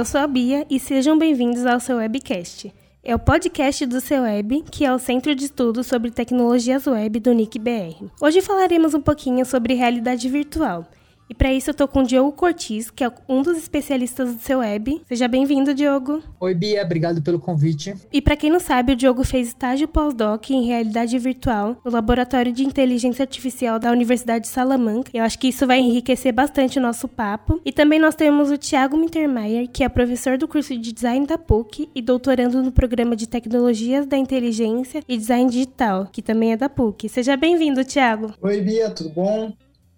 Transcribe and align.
eu 0.00 0.04
sou 0.06 0.18
a 0.18 0.26
Bia 0.26 0.66
e 0.70 0.80
sejam 0.80 1.18
bem-vindos 1.18 1.66
ao 1.66 1.78
seu 1.78 1.98
webcast. 1.98 2.72
É 3.04 3.14
o 3.14 3.18
podcast 3.18 3.84
do 3.84 4.00
seu 4.00 4.22
web, 4.22 4.64
que 4.70 4.82
é 4.82 4.90
o 4.90 4.98
centro 4.98 5.34
de 5.34 5.44
estudos 5.44 5.86
sobre 5.88 6.10
tecnologias 6.10 6.86
web 6.86 7.20
do 7.20 7.34
NIC 7.34 7.58
BR. 7.58 8.06
Hoje 8.18 8.40
falaremos 8.40 8.94
um 8.94 9.02
pouquinho 9.02 9.44
sobre 9.44 9.74
realidade 9.74 10.26
virtual 10.26 10.86
e 11.30 11.34
para 11.34 11.52
isso 11.52 11.70
eu 11.70 11.74
tô 11.74 11.86
com 11.86 12.00
o 12.00 12.02
Diogo 12.02 12.32
Cortiz, 12.32 12.90
que 12.90 13.04
é 13.04 13.12
um 13.28 13.40
dos 13.40 13.56
especialistas 13.56 14.34
do 14.34 14.40
seu 14.40 14.58
web. 14.58 15.00
Seja 15.06 15.28
bem-vindo, 15.28 15.72
Diogo. 15.72 16.20
Oi, 16.40 16.52
Bia, 16.52 16.82
obrigado 16.82 17.22
pelo 17.22 17.38
convite. 17.38 17.94
E 18.12 18.20
para 18.20 18.36
quem 18.36 18.50
não 18.50 18.58
sabe, 18.58 18.94
o 18.94 18.96
Diogo 18.96 19.22
fez 19.22 19.46
estágio 19.46 19.86
pós-doc 19.86 20.50
em 20.50 20.66
realidade 20.66 21.16
virtual 21.20 21.80
no 21.84 21.90
Laboratório 21.92 22.52
de 22.52 22.64
Inteligência 22.64 23.22
Artificial 23.22 23.78
da 23.78 23.92
Universidade 23.92 24.46
de 24.46 24.50
Salamanca. 24.50 25.08
Eu 25.14 25.22
acho 25.22 25.38
que 25.38 25.46
isso 25.46 25.68
vai 25.68 25.78
enriquecer 25.78 26.32
bastante 26.32 26.80
o 26.80 26.82
nosso 26.82 27.06
papo. 27.06 27.60
E 27.64 27.70
também 27.70 28.00
nós 28.00 28.16
temos 28.16 28.50
o 28.50 28.58
Thiago 28.58 28.96
Mittermeier, 28.96 29.68
que 29.68 29.84
é 29.84 29.88
professor 29.88 30.36
do 30.36 30.48
curso 30.48 30.76
de 30.76 30.92
design 30.92 31.28
da 31.28 31.38
PUC 31.38 31.88
e 31.94 32.02
doutorando 32.02 32.60
no 32.60 32.72
programa 32.72 33.14
de 33.14 33.28
tecnologias 33.28 34.04
da 34.04 34.16
inteligência 34.16 35.00
e 35.08 35.16
design 35.16 35.48
digital, 35.48 36.08
que 36.10 36.22
também 36.22 36.50
é 36.50 36.56
da 36.56 36.68
PUC. 36.68 37.08
Seja 37.08 37.36
bem-vindo, 37.36 37.84
Thiago. 37.84 38.34
Oi, 38.42 38.60
Bia, 38.60 38.90
tudo 38.90 39.10
bom? 39.10 39.52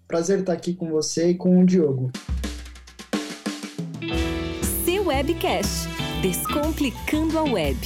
Prazer 0.07 0.39
estar 0.39 0.53
aqui 0.53 0.73
com 0.73 0.89
você 0.89 1.29
e 1.29 1.35
com 1.35 1.61
o 1.61 1.65
Diogo. 1.65 2.11
Seu 4.85 5.07
Webcast 5.07 5.87
Descomplicando 6.21 7.39
a 7.39 7.43
Web. 7.43 7.77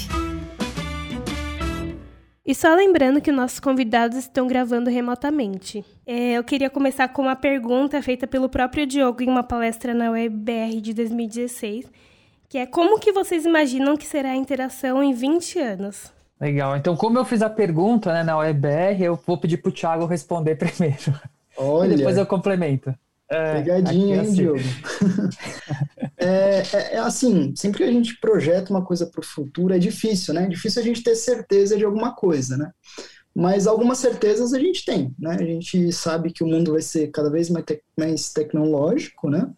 E 2.45 2.55
só 2.55 2.73
lembrando 2.76 3.21
que 3.21 3.32
nossos 3.32 3.59
convidados 3.59 4.18
estão 4.18 4.48
gravando 4.48 4.90
remotamente. 4.90 5.84
É, 6.05 6.34
eu 6.34 6.43
queria 6.43 6.70
começar 6.70 7.07
com 7.09 7.21
uma 7.21 7.35
pergunta 7.35 8.01
feita 8.01 8.26
pelo 8.26 8.48
próprio 8.48 8.85
Diogo 8.85 9.21
em 9.21 9.27
uma 9.27 9.43
palestra 9.43 9.93
na 9.93 10.12
WebBR 10.12 10.81
de 10.81 10.93
2016, 10.93 11.85
que 12.48 12.57
é 12.57 12.65
como 12.65 12.99
que 12.99 13.12
vocês 13.12 13.46
imaginam 13.46 13.98
que 13.98 14.05
será 14.05 14.29
a 14.31 14.35
interação 14.35 15.04
em 15.04 15.13
20 15.13 15.59
anos? 15.59 16.12
Legal. 16.40 16.77
Então, 16.77 16.96
como 16.96 17.18
eu 17.18 17.26
fiz 17.26 17.41
a 17.41 17.49
pergunta 17.49 18.13
né, 18.13 18.24
na 18.24 18.37
WebBR, 18.37 19.04
eu 19.04 19.20
vou 19.26 19.37
pedir 19.37 19.57
para 19.57 19.70
o 19.70 19.74
Thiago 19.74 20.05
responder 20.05 20.55
primeiro. 20.57 21.20
Olha. 21.58 21.94
E 21.94 21.98
depois 21.98 22.18
eu 22.18 22.26
complemento. 22.26 22.94
É, 23.30 23.55
Pegadinha, 23.55 24.16
hein, 24.16 24.22
assim. 24.22 24.34
Diogo? 24.34 24.60
é, 26.18 26.64
é, 26.74 26.94
é, 26.94 26.98
assim, 26.99 27.54
sempre 27.55 27.80
que 27.80 27.84
a 27.84 27.91
gente 27.91 28.20
projeta 28.20 28.72
uma 28.72 28.84
coisa 28.84 29.05
para 29.05 29.20
o 29.20 29.26
futuro, 29.26 29.74
é 29.74 29.80
difícil, 29.80 30.34
né? 30.34 30.46
É 30.46 30.48
difícil 30.48 30.82
a 30.82 30.86
gente 30.86 31.04
ter 31.04 31.16
certeza 31.16 31.77
de 31.77 31.84
alguma 31.84 32.14
coisa, 32.14 32.55
né? 32.55 32.72
Mas 33.36 33.68
algumas 33.68 33.98
certezas 33.98 34.54
a 34.54 34.60
gente 34.60 34.86
tem, 34.86 35.14
né? 35.20 35.36
A 35.40 35.44
gente 35.44 35.91
sabe 35.91 36.32
que 36.32 36.44
o 36.44 36.48
mundo 36.48 36.72
vai 36.72 36.82
ser 36.82 37.12
cada 37.12 37.30
vez 37.30 37.49
mais, 37.49 37.66
te 37.66 37.84
mais 37.98 38.32
tecnológico, 38.32 39.30
né? 39.30 39.49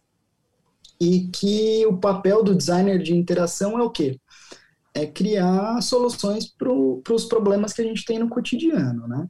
E 1.00 1.28
que 1.28 1.86
o 1.86 1.96
papel 1.96 2.44
do 2.44 2.56
designer 2.56 3.02
de 3.02 3.16
interação 3.16 3.80
é 3.80 3.84
o 3.84 3.90
quê? 3.90 4.20
É 4.94 5.06
criar 5.06 5.80
soluções 5.82 6.46
para 6.48 6.70
os 7.14 7.26
problemas 7.26 7.72
que 7.72 7.82
a 7.82 7.86
gente 7.86 8.04
tem 8.04 8.18
no 8.18 8.28
cotidiano, 8.28 9.08
né? 9.08 9.28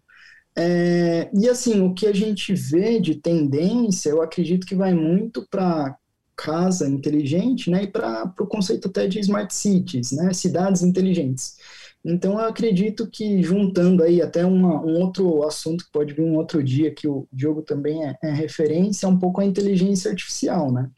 É, 0.61 1.29
e 1.33 1.47
assim, 1.47 1.79
o 1.79 1.93
que 1.93 2.05
a 2.05 2.11
gente 2.11 2.53
vê 2.53 2.99
de 2.99 3.15
tendência, 3.15 4.09
eu 4.09 4.21
acredito 4.21 4.67
que 4.67 4.75
vai 4.75 4.93
muito 4.93 5.47
para 5.49 5.95
casa 6.35 6.87
inteligente, 6.87 7.69
né, 7.69 7.83
e 7.83 7.87
para 7.87 8.33
o 8.37 8.45
conceito 8.45 8.89
até 8.89 9.07
de 9.07 9.19
smart 9.19 9.53
cities, 9.53 10.11
né, 10.11 10.33
cidades 10.33 10.83
inteligentes. 10.83 11.55
Então, 12.03 12.33
eu 12.33 12.45
acredito 12.45 13.09
que 13.09 13.41
juntando 13.41 14.03
aí 14.03 14.21
até 14.21 14.45
uma, 14.45 14.81
um 14.81 14.99
outro 14.99 15.43
assunto 15.43 15.85
que 15.85 15.91
pode 15.91 16.13
vir 16.13 16.23
um 16.23 16.35
outro 16.35 16.61
dia, 16.61 16.93
que 16.93 17.07
o 17.07 17.25
Diogo 17.31 17.61
também 17.61 18.05
é, 18.05 18.17
é 18.21 18.31
referência, 18.31 19.05
é 19.05 19.09
um 19.09 19.19
pouco 19.19 19.39
a 19.39 19.45
inteligência 19.45 20.11
artificial, 20.11 20.71
né? 20.71 20.89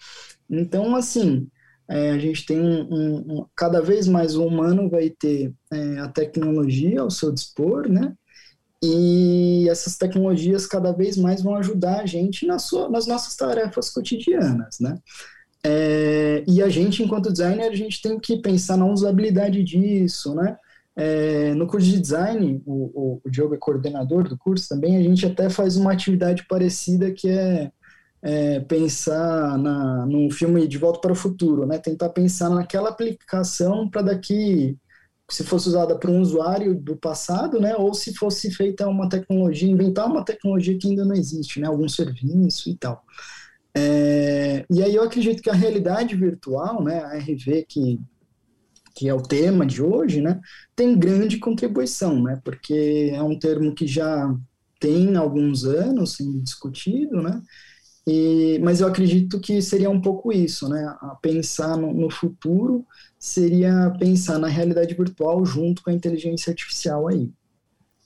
Então, 0.49 0.95
assim, 0.95 1.47
é, 1.87 2.11
a 2.11 2.17
gente 2.19 2.45
tem 2.45 2.59
um, 2.59 2.81
um, 2.83 3.15
um, 3.17 3.45
cada 3.55 3.81
vez 3.81 4.07
mais 4.07 4.35
o 4.35 4.45
humano 4.45 4.89
vai 4.89 5.09
ter 5.09 5.53
é, 5.71 5.99
a 5.99 6.07
tecnologia 6.07 7.01
ao 7.01 7.11
seu 7.11 7.31
dispor, 7.31 7.87
né? 7.89 8.15
E 8.83 9.67
essas 9.69 9.95
tecnologias 9.95 10.65
cada 10.65 10.91
vez 10.91 11.15
mais 11.15 11.41
vão 11.41 11.55
ajudar 11.55 12.01
a 12.01 12.05
gente 12.05 12.47
na 12.47 12.57
sua, 12.57 12.89
nas 12.89 13.05
nossas 13.05 13.35
tarefas 13.35 13.89
cotidianas, 13.91 14.79
né? 14.79 14.97
É, 15.63 16.43
e 16.47 16.61
a 16.61 16.69
gente, 16.69 17.03
enquanto 17.03 17.31
designer, 17.31 17.69
a 17.69 17.75
gente 17.75 18.01
tem 18.01 18.19
que 18.19 18.41
pensar 18.41 18.77
na 18.77 18.85
usabilidade 18.85 19.63
disso, 19.63 20.33
né? 20.33 20.57
É, 20.95 21.53
no 21.53 21.67
curso 21.67 21.87
de 21.87 21.99
design, 21.99 22.61
o, 22.65 22.73
o, 22.73 23.21
o 23.23 23.29
Diogo 23.29 23.53
é 23.53 23.57
coordenador 23.57 24.27
do 24.27 24.37
curso 24.37 24.67
também, 24.67 24.97
a 24.97 25.03
gente 25.03 25.25
até 25.25 25.49
faz 25.49 25.77
uma 25.77 25.93
atividade 25.93 26.45
parecida 26.47 27.11
que 27.11 27.29
é, 27.29 27.71
é 28.21 28.59
pensar 28.61 29.57
na, 29.57 30.05
no 30.05 30.29
filme 30.31 30.67
De 30.67 30.77
Volta 30.77 30.99
para 30.99 31.11
o 31.13 31.15
Futuro, 31.15 31.67
né? 31.67 31.77
Tentar 31.77 32.09
pensar 32.09 32.49
naquela 32.49 32.89
aplicação 32.89 33.87
para 33.87 34.01
daqui 34.01 34.77
se 35.31 35.43
fosse 35.43 35.69
usada 35.69 35.97
por 35.97 36.09
um 36.09 36.21
usuário 36.21 36.75
do 36.75 36.95
passado, 36.95 37.59
né, 37.59 37.75
ou 37.75 37.93
se 37.93 38.13
fosse 38.13 38.51
feita 38.51 38.87
uma 38.87 39.07
tecnologia, 39.07 39.69
inventar 39.69 40.07
uma 40.07 40.25
tecnologia 40.25 40.77
que 40.77 40.89
ainda 40.89 41.05
não 41.05 41.15
existe, 41.15 41.59
né, 41.59 41.67
algum 41.67 41.87
serviço 41.87 42.69
e 42.69 42.75
tal. 42.75 43.03
É, 43.75 44.65
e 44.69 44.83
aí 44.83 44.93
eu 44.93 45.03
acredito 45.03 45.41
que 45.41 45.49
a 45.49 45.53
realidade 45.53 46.15
virtual, 46.15 46.83
né, 46.83 46.99
a 47.03 47.17
RV 47.17 47.65
que 47.67 47.99
que 48.93 49.07
é 49.07 49.13
o 49.13 49.23
tema 49.23 49.65
de 49.65 49.81
hoje, 49.81 50.19
né, 50.19 50.41
tem 50.75 50.99
grande 50.99 51.37
contribuição, 51.37 52.21
né, 52.21 52.41
porque 52.43 53.11
é 53.13 53.23
um 53.23 53.39
termo 53.39 53.73
que 53.73 53.87
já 53.87 54.35
tem 54.81 55.15
alguns 55.15 55.63
anos 55.63 56.17
sendo 56.17 56.41
discutido, 56.41 57.21
né, 57.21 57.41
e, 58.05 58.59
mas 58.61 58.81
eu 58.81 58.87
acredito 58.87 59.39
que 59.39 59.61
seria 59.61 59.89
um 59.89 60.01
pouco 60.01 60.33
isso, 60.33 60.67
né, 60.67 60.83
a 60.99 61.17
pensar 61.21 61.77
no, 61.77 61.93
no 61.93 62.09
futuro 62.09 62.85
seria 63.21 63.93
pensar 63.99 64.39
na 64.39 64.47
realidade 64.47 64.95
virtual 64.95 65.45
junto 65.45 65.83
com 65.83 65.91
a 65.91 65.93
inteligência 65.93 66.49
artificial 66.49 67.07
aí. 67.07 67.29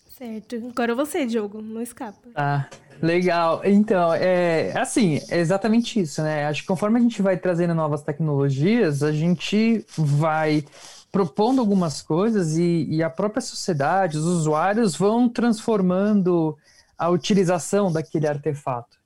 Certo. 0.09 0.57
Agora 0.69 0.93
você, 0.93 1.25
Diogo, 1.25 1.61
não 1.61 1.81
escapa. 1.81 2.27
Ah, 2.35 2.67
legal. 3.01 3.61
Então, 3.63 4.13
é 4.13 4.77
assim, 4.77 5.21
é 5.29 5.39
exatamente 5.39 6.01
isso, 6.01 6.21
né? 6.21 6.45
Acho 6.45 6.61
que 6.61 6.67
conforme 6.67 6.99
a 6.99 7.01
gente 7.01 7.21
vai 7.21 7.37
trazendo 7.37 7.73
novas 7.73 8.01
tecnologias, 8.03 9.03
a 9.03 9.11
gente 9.13 9.85
vai 9.97 10.65
propondo 11.11 11.59
algumas 11.59 12.01
coisas 12.01 12.57
e, 12.57 12.85
e 12.89 13.01
a 13.01 13.09
própria 13.09 13.41
sociedade, 13.41 14.17
os 14.17 14.25
usuários 14.25 14.97
vão 14.97 15.29
transformando 15.29 16.57
a 16.97 17.09
utilização 17.09 17.89
daquele 17.89 18.27
artefato. 18.27 18.97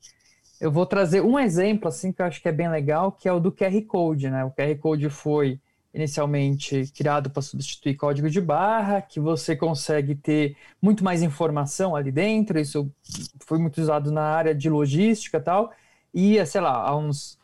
Eu 0.60 0.72
vou 0.72 0.88
trazer 0.88 1.22
um 1.22 1.38
exemplo 1.38 1.88
assim 1.88 2.12
que 2.12 2.20
eu 2.20 2.26
acho 2.26 2.42
que 2.42 2.50
é 2.50 2.52
bem 2.52 2.70
legal, 2.70 3.12
que 3.12 3.30
é 3.30 3.32
o 3.32 3.40
do 3.40 3.52
QR 3.52 3.80
Code, 3.88 4.30
né? 4.30 4.44
O 4.44 4.52
QR 4.52 4.76
Code 4.80 5.08
foi 5.10 5.60
inicialmente 5.94 6.92
criado 6.96 7.30
para 7.30 7.42
substituir 7.42 7.96
código 7.96 8.30
de 8.30 8.40
barra, 8.40 9.02
que 9.02 9.20
você 9.20 9.56
consegue 9.56 10.16
ter 10.16 10.56
muito 10.82 11.04
mais 11.04 11.22
informação 11.24 11.96
ali 11.96 12.12
dentro, 12.12 12.60
isso 12.60 12.92
foi 13.40 13.58
muito 13.58 13.82
usado 13.82 14.12
na 14.12 14.24
área 14.24 14.54
de 14.54 14.70
logística 14.70 15.38
e 15.38 15.42
tal, 15.42 15.72
e, 16.14 16.46
sei 16.46 16.62
lá, 16.62 16.74
há 16.74 16.96
uns 16.96 17.40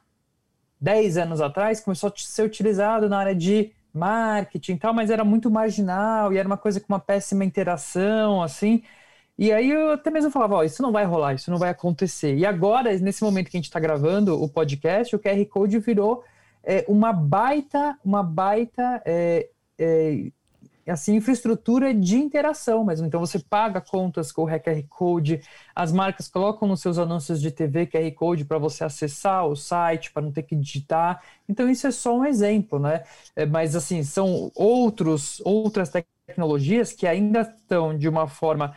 10 0.79 1.17
anos 1.17 1.41
atrás 1.41 1.79
começou 1.79 2.09
a 2.09 2.13
ser 2.16 2.44
utilizado 2.44 3.09
na 3.09 3.17
área 3.17 3.35
de 3.35 3.72
marketing 3.94 4.73
e 4.73 4.77
tal, 4.79 4.94
mas 4.94 5.09
era 5.09 5.23
muito 5.23 5.50
marginal 5.50 6.31
e 6.33 6.38
era 6.38 6.47
uma 6.47 6.57
coisa 6.57 6.79
com 6.79 6.94
uma 6.94 7.00
péssima 7.00 7.45
interação, 7.45 8.44
assim, 8.44 8.83
e 9.38 9.51
aí 9.51 9.69
eu 9.69 9.91
até 9.91 10.09
mesmo 10.09 10.31
falava, 10.31 10.56
ó, 10.56 10.63
isso 10.63 10.81
não 10.81 10.91
vai 10.91 11.03
rolar, 11.06 11.33
isso 11.33 11.51
não 11.51 11.57
vai 11.57 11.69
acontecer. 11.69 12.35
E 12.38 12.45
agora, 12.45 12.97
nesse 13.00 13.22
momento 13.23 13.50
que 13.50 13.57
a 13.57 13.59
gente 13.59 13.66
está 13.66 13.79
gravando 13.79 14.41
o 14.41 14.47
podcast, 14.47 15.13
o 15.16 15.19
QR 15.19 15.45
Code 15.47 15.77
virou 15.79 16.23
é, 16.65 16.85
uma 16.87 17.13
baita, 17.13 17.97
uma 18.03 18.23
baita 18.23 19.01
é, 19.05 19.49
é, 19.77 20.31
assim, 20.88 21.15
infraestrutura 21.15 21.94
de 21.94 22.17
interação 22.17 22.83
mesmo. 22.83 23.07
Então 23.07 23.19
você 23.19 23.39
paga 23.39 23.81
contas 23.81 24.31
com 24.31 24.44
o 24.44 24.47
QR 24.47 24.83
Code, 24.89 25.41
as 25.75 25.91
marcas 25.91 26.27
colocam 26.27 26.67
nos 26.67 26.81
seus 26.81 26.97
anúncios 26.97 27.41
de 27.41 27.51
TV 27.51 27.88
QR 27.88 28.12
Code 28.13 28.45
para 28.45 28.57
você 28.57 28.83
acessar 28.83 29.45
o 29.45 29.56
site, 29.56 30.12
para 30.12 30.21
não 30.21 30.31
ter 30.31 30.44
que 30.44 30.56
digitar. 30.56 31.21
Então 31.47 31.69
isso 31.69 31.88
é 31.88 31.91
só 31.91 32.17
um 32.17 32.25
exemplo, 32.25 32.79
né? 32.79 33.03
É, 33.35 33.45
mas 33.45 33.75
assim, 33.75 34.03
são 34.03 34.51
outros, 34.56 35.41
outras 35.45 35.91
tecnologias 36.27 36.91
que 36.91 37.07
ainda 37.07 37.41
estão 37.41 37.97
de 37.97 38.09
uma 38.09 38.27
forma 38.27 38.75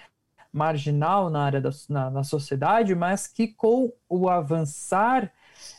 marginal 0.53 1.29
na 1.29 1.45
área 1.45 1.61
da 1.61 1.71
na, 1.89 2.11
na 2.11 2.25
sociedade, 2.25 2.95
mas 2.95 3.27
que 3.27 3.49
com 3.49 3.93
o 4.09 4.29
avançar 4.29 5.31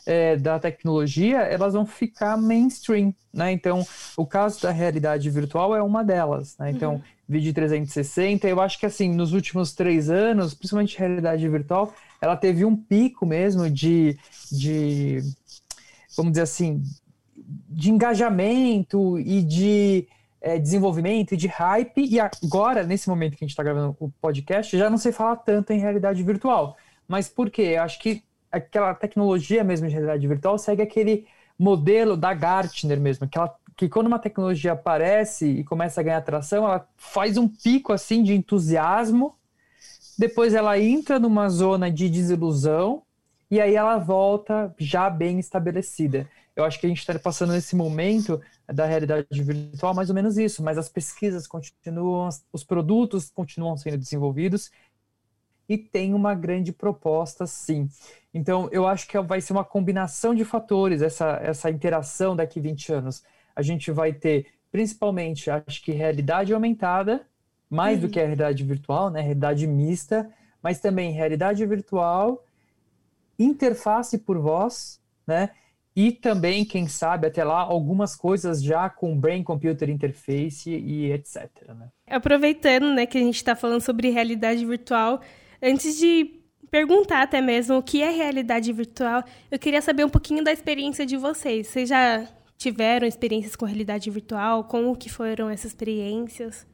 é, 0.06 0.36
da 0.36 0.58
tecnologia, 0.58 1.38
elas 1.38 1.74
vão 1.74 1.86
ficar 1.86 2.36
mainstream, 2.36 3.14
né? 3.32 3.52
Então, 3.52 3.86
o 4.16 4.26
caso 4.26 4.62
da 4.62 4.70
realidade 4.70 5.28
virtual 5.30 5.74
é 5.74 5.82
uma 5.82 6.04
delas, 6.04 6.56
né? 6.58 6.70
Então, 6.70 6.94
uhum. 6.94 7.02
vídeo 7.28 7.52
360, 7.52 8.48
eu 8.48 8.60
acho 8.60 8.78
que 8.78 8.86
assim, 8.86 9.12
nos 9.14 9.32
últimos 9.32 9.72
três 9.72 10.10
anos, 10.10 10.54
principalmente 10.54 10.98
realidade 10.98 11.48
virtual, 11.48 11.94
ela 12.20 12.36
teve 12.36 12.64
um 12.64 12.76
pico 12.76 13.24
mesmo 13.24 13.70
de, 13.70 14.18
de 14.50 15.22
vamos 16.16 16.32
dizer 16.32 16.42
assim, 16.42 16.82
de 17.68 17.90
engajamento 17.90 19.18
e 19.18 19.42
de 19.42 20.06
é, 20.40 20.58
desenvolvimento 20.58 21.34
e 21.34 21.36
de 21.36 21.46
hype, 21.46 22.04
e 22.04 22.18
agora, 22.18 22.82
nesse 22.82 23.08
momento 23.08 23.36
que 23.36 23.44
a 23.44 23.46
gente 23.46 23.52
está 23.52 23.62
gravando 23.62 23.96
o 24.00 24.10
podcast, 24.20 24.76
já 24.76 24.88
não 24.88 24.98
sei 24.98 25.12
falar 25.12 25.36
tanto 25.36 25.72
em 25.72 25.78
realidade 25.78 26.22
virtual. 26.22 26.76
Mas 27.06 27.28
por 27.28 27.50
quê? 27.50 27.74
Eu 27.76 27.82
acho 27.82 27.98
que 27.98 28.22
aquela 28.50 28.94
tecnologia 28.94 29.62
mesmo 29.62 29.86
de 29.86 29.92
realidade 29.92 30.26
virtual 30.26 30.58
segue 30.58 30.82
aquele 30.82 31.26
modelo 31.58 32.16
da 32.16 32.32
Gartner 32.32 32.98
mesmo, 32.98 33.28
que, 33.28 33.36
ela, 33.36 33.54
que 33.76 33.88
quando 33.88 34.06
uma 34.06 34.18
tecnologia 34.18 34.72
aparece 34.72 35.46
e 35.46 35.64
começa 35.64 36.00
a 36.00 36.04
ganhar 36.04 36.18
atração, 36.18 36.64
ela 36.64 36.88
faz 36.96 37.36
um 37.36 37.46
pico 37.46 37.92
assim 37.92 38.22
de 38.22 38.34
entusiasmo, 38.34 39.34
depois 40.18 40.54
ela 40.54 40.78
entra 40.78 41.18
numa 41.18 41.48
zona 41.48 41.90
de 41.90 42.08
desilusão 42.08 43.02
e 43.50 43.60
aí 43.60 43.74
ela 43.74 43.98
volta 43.98 44.74
já 44.78 45.10
bem 45.10 45.38
estabelecida. 45.38 46.28
Eu 46.54 46.64
acho 46.64 46.78
que 46.78 46.86
a 46.86 46.88
gente 46.88 46.98
está 46.98 47.18
passando 47.18 47.52
nesse 47.52 47.74
momento 47.74 48.40
da 48.66 48.86
realidade 48.86 49.26
virtual 49.42 49.94
mais 49.94 50.08
ou 50.08 50.14
menos 50.14 50.38
isso, 50.38 50.62
mas 50.62 50.78
as 50.78 50.88
pesquisas 50.88 51.46
continuam, 51.46 52.28
os 52.52 52.64
produtos 52.64 53.30
continuam 53.30 53.76
sendo 53.76 53.98
desenvolvidos 53.98 54.70
e 55.68 55.78
tem 55.78 56.14
uma 56.14 56.34
grande 56.34 56.72
proposta, 56.72 57.46
sim. 57.46 57.88
Então, 58.32 58.68
eu 58.70 58.86
acho 58.86 59.08
que 59.08 59.18
vai 59.20 59.40
ser 59.40 59.52
uma 59.52 59.64
combinação 59.64 60.34
de 60.34 60.44
fatores, 60.44 61.02
essa, 61.02 61.40
essa 61.42 61.70
interação 61.70 62.36
daqui 62.36 62.60
20 62.60 62.92
anos. 62.92 63.24
A 63.54 63.62
gente 63.62 63.90
vai 63.90 64.12
ter, 64.12 64.46
principalmente, 64.70 65.50
acho 65.50 65.82
que 65.82 65.90
realidade 65.90 66.54
aumentada, 66.54 67.26
mais 67.68 67.96
uhum. 67.96 68.06
do 68.06 68.08
que 68.08 68.20
a 68.20 68.24
realidade 68.24 68.64
virtual, 68.64 69.10
né? 69.10 69.20
Realidade 69.20 69.66
mista, 69.66 70.30
mas 70.62 70.80
também 70.80 71.12
realidade 71.12 71.64
virtual, 71.66 72.44
interface 73.38 74.18
por 74.18 74.38
voz, 74.38 75.00
né? 75.26 75.50
E 75.94 76.12
também, 76.12 76.64
quem 76.64 76.86
sabe, 76.86 77.26
até 77.26 77.42
lá, 77.42 77.60
algumas 77.60 78.14
coisas 78.14 78.62
já 78.62 78.88
com 78.88 79.18
Brain 79.18 79.42
Computer 79.42 79.90
Interface 79.90 80.70
e 80.70 81.10
etc. 81.10 81.50
Né? 81.68 81.88
Aproveitando 82.08 82.94
né, 82.94 83.06
que 83.06 83.18
a 83.18 83.20
gente 83.20 83.34
está 83.34 83.56
falando 83.56 83.80
sobre 83.80 84.08
realidade 84.08 84.64
virtual, 84.64 85.20
Antes 85.62 85.98
de 85.98 86.39
perguntar 86.70 87.22
até 87.22 87.40
mesmo 87.40 87.76
o 87.76 87.82
que 87.82 88.02
é 88.02 88.10
realidade 88.10 88.72
virtual, 88.72 89.24
eu 89.50 89.58
queria 89.58 89.82
saber 89.82 90.04
um 90.04 90.08
pouquinho 90.08 90.44
da 90.44 90.52
experiência 90.52 91.04
de 91.04 91.16
vocês. 91.16 91.66
Vocês 91.66 91.88
já 91.88 92.26
tiveram 92.56 93.06
experiências 93.06 93.56
com 93.56 93.64
realidade 93.64 94.10
virtual? 94.10 94.64
Como 94.64 94.96
que 94.96 95.10
foram 95.10 95.50
essas 95.50 95.72
experiências? 95.72 96.66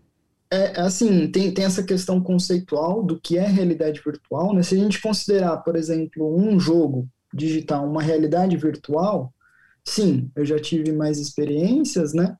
É, 0.50 0.80
assim, 0.80 1.28
tem, 1.28 1.52
tem 1.52 1.64
essa 1.64 1.82
questão 1.82 2.20
conceitual 2.20 3.02
do 3.02 3.18
que 3.20 3.36
é 3.36 3.46
realidade 3.46 4.00
virtual, 4.04 4.54
né? 4.54 4.62
Se 4.62 4.74
a 4.74 4.78
gente 4.78 5.00
considerar, 5.00 5.56
por 5.58 5.74
exemplo, 5.74 6.36
um 6.36 6.58
jogo 6.60 7.08
digital, 7.34 7.84
uma 7.84 8.02
realidade 8.02 8.56
virtual, 8.56 9.32
sim, 9.84 10.30
eu 10.36 10.44
já 10.44 10.58
tive 10.58 10.92
mais 10.92 11.18
experiências, 11.18 12.12
né? 12.14 12.36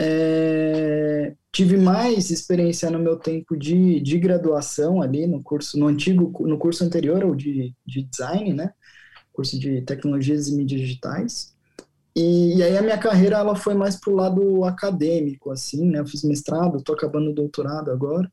É, 0.00 1.34
tive 1.52 1.76
mais 1.76 2.30
experiência 2.30 2.90
no 2.90 2.98
meu 2.98 3.16
tempo 3.16 3.56
de, 3.56 4.00
de 4.00 4.18
graduação 4.18 5.02
ali 5.02 5.26
no 5.26 5.42
curso, 5.42 5.78
no 5.78 5.88
antigo, 5.88 6.32
no 6.46 6.58
curso 6.58 6.84
anterior 6.84 7.22
ao 7.22 7.34
de, 7.34 7.74
de 7.84 8.02
design, 8.04 8.54
né? 8.54 8.72
Curso 9.32 9.58
de 9.58 9.82
tecnologias 9.82 10.48
e 10.48 10.54
mídias 10.54 10.80
digitais. 10.80 11.54
E, 12.14 12.56
e 12.56 12.62
aí 12.62 12.76
a 12.76 12.82
minha 12.82 12.98
carreira 12.98 13.38
ela 13.38 13.54
foi 13.54 13.74
mais 13.74 13.96
pro 13.96 14.14
lado 14.14 14.64
acadêmico, 14.64 15.50
assim, 15.50 15.84
né? 15.86 16.00
Eu 16.00 16.06
fiz 16.06 16.22
mestrado, 16.24 16.82
tô 16.82 16.92
acabando 16.92 17.30
o 17.30 17.34
doutorado 17.34 17.90
agora. 17.90 18.30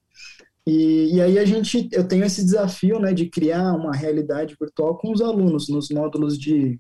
E, 0.66 1.16
e 1.16 1.22
aí 1.22 1.38
a 1.38 1.46
gente, 1.46 1.88
eu 1.92 2.08
tenho 2.08 2.26
esse 2.26 2.44
desafio, 2.44 3.00
né, 3.00 3.14
de 3.14 3.28
criar 3.30 3.74
uma 3.74 3.96
realidade 3.96 4.58
virtual 4.60 4.98
com 4.98 5.12
os 5.12 5.22
alunos 5.22 5.70
nos 5.70 5.90
módulos 5.90 6.40
de, 6.40 6.80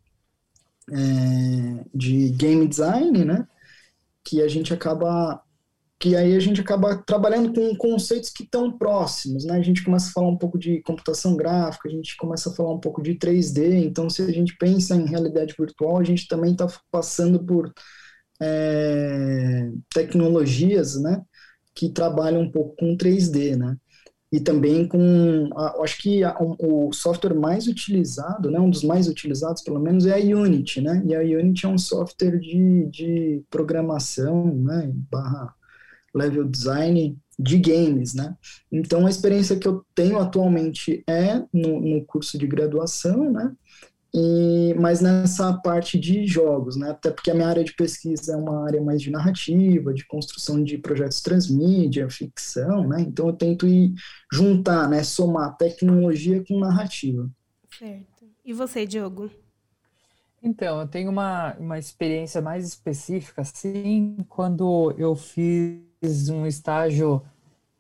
é, 0.91 1.85
de 1.93 2.29
game 2.29 2.67
design, 2.67 3.23
né? 3.23 3.47
Que 4.25 4.41
a 4.41 4.47
gente 4.47 4.73
acaba 4.73 5.41
que 5.99 6.15
aí 6.15 6.35
a 6.35 6.39
gente 6.39 6.59
acaba 6.59 6.97
trabalhando 6.97 7.53
com 7.53 7.75
conceitos 7.77 8.29
que 8.29 8.43
estão 8.43 8.77
próximos, 8.77 9.45
né? 9.45 9.57
A 9.57 9.61
gente 9.61 9.83
começa 9.83 10.09
a 10.09 10.11
falar 10.11 10.27
um 10.27 10.37
pouco 10.37 10.59
de 10.59 10.81
computação 10.81 11.35
gráfica, 11.37 11.87
a 11.87 11.91
gente 11.91 12.17
começa 12.17 12.49
a 12.49 12.53
falar 12.53 12.73
um 12.73 12.79
pouco 12.79 13.01
de 13.01 13.15
3D, 13.15 13.85
então 13.85 14.09
se 14.09 14.21
a 14.21 14.31
gente 14.31 14.57
pensa 14.57 14.95
em 14.95 15.07
realidade 15.07 15.55
virtual, 15.57 15.97
a 15.97 16.03
gente 16.03 16.27
também 16.27 16.51
está 16.51 16.67
passando 16.91 17.43
por 17.43 17.71
é, 18.41 19.69
tecnologias, 19.93 21.01
né? 21.01 21.21
Que 21.73 21.89
trabalham 21.89 22.41
um 22.41 22.51
pouco 22.51 22.75
com 22.77 22.97
3D, 22.97 23.55
né? 23.55 23.77
E 24.35 24.39
também 24.41 24.85
com, 24.85 25.49
a, 25.55 25.81
acho 25.81 25.97
que 25.97 26.21
a, 26.21 26.35
o 26.37 26.91
software 26.91 27.33
mais 27.33 27.67
utilizado, 27.67 28.51
né, 28.51 28.59
um 28.59 28.69
dos 28.69 28.83
mais 28.83 29.07
utilizados 29.07 29.61
pelo 29.61 29.79
menos, 29.79 30.05
é 30.05 30.13
a 30.13 30.37
Unity, 30.37 30.81
né, 30.81 31.01
e 31.05 31.15
a 31.15 31.21
Unity 31.21 31.65
é 31.65 31.69
um 31.69 31.77
software 31.77 32.37
de, 32.37 32.85
de 32.87 33.43
programação, 33.49 34.53
né, 34.53 34.91
barra 35.09 35.55
level 36.13 36.43
design 36.43 37.17
de 37.39 37.57
games, 37.57 38.13
né, 38.13 38.35
então 38.69 39.07
a 39.07 39.09
experiência 39.09 39.55
que 39.55 39.69
eu 39.69 39.85
tenho 39.95 40.19
atualmente 40.19 41.01
é 41.07 41.41
no, 41.53 41.79
no 41.79 42.05
curso 42.05 42.37
de 42.37 42.45
graduação, 42.45 43.31
né, 43.31 43.53
e, 44.17 44.73
mas 44.79 45.01
nessa 45.01 45.51
parte 45.51 45.99
de 45.99 46.25
jogos, 46.25 46.77
né? 46.77 46.91
Até 46.91 47.11
porque 47.11 47.29
a 47.29 47.33
minha 47.33 47.49
área 47.49 47.65
de 47.65 47.73
pesquisa 47.73 48.31
é 48.31 48.37
uma 48.37 48.65
área 48.65 48.81
mais 48.81 49.01
de 49.01 49.11
narrativa, 49.11 49.93
de 49.93 50.07
construção 50.07 50.63
de 50.63 50.77
projetos 50.77 51.19
transmídia, 51.19 52.09
ficção, 52.09 52.87
né? 52.87 53.01
Então 53.01 53.27
eu 53.27 53.33
tento 53.33 53.67
ir 53.67 53.93
juntar, 54.31 54.87
né? 54.87 55.03
Somar 55.03 55.57
tecnologia 55.57 56.41
com 56.47 56.57
narrativa. 56.57 57.29
Certo. 57.77 58.25
E 58.45 58.53
você, 58.53 58.85
Diogo? 58.85 59.29
Então, 60.41 60.79
eu 60.79 60.87
tenho 60.87 61.09
uma, 61.09 61.53
uma 61.55 61.77
experiência 61.77 62.41
mais 62.41 62.65
específica, 62.65 63.41
assim, 63.41 64.15
quando 64.29 64.93
eu 64.97 65.13
fiz 65.13 66.29
um 66.29 66.45
estágio 66.45 67.21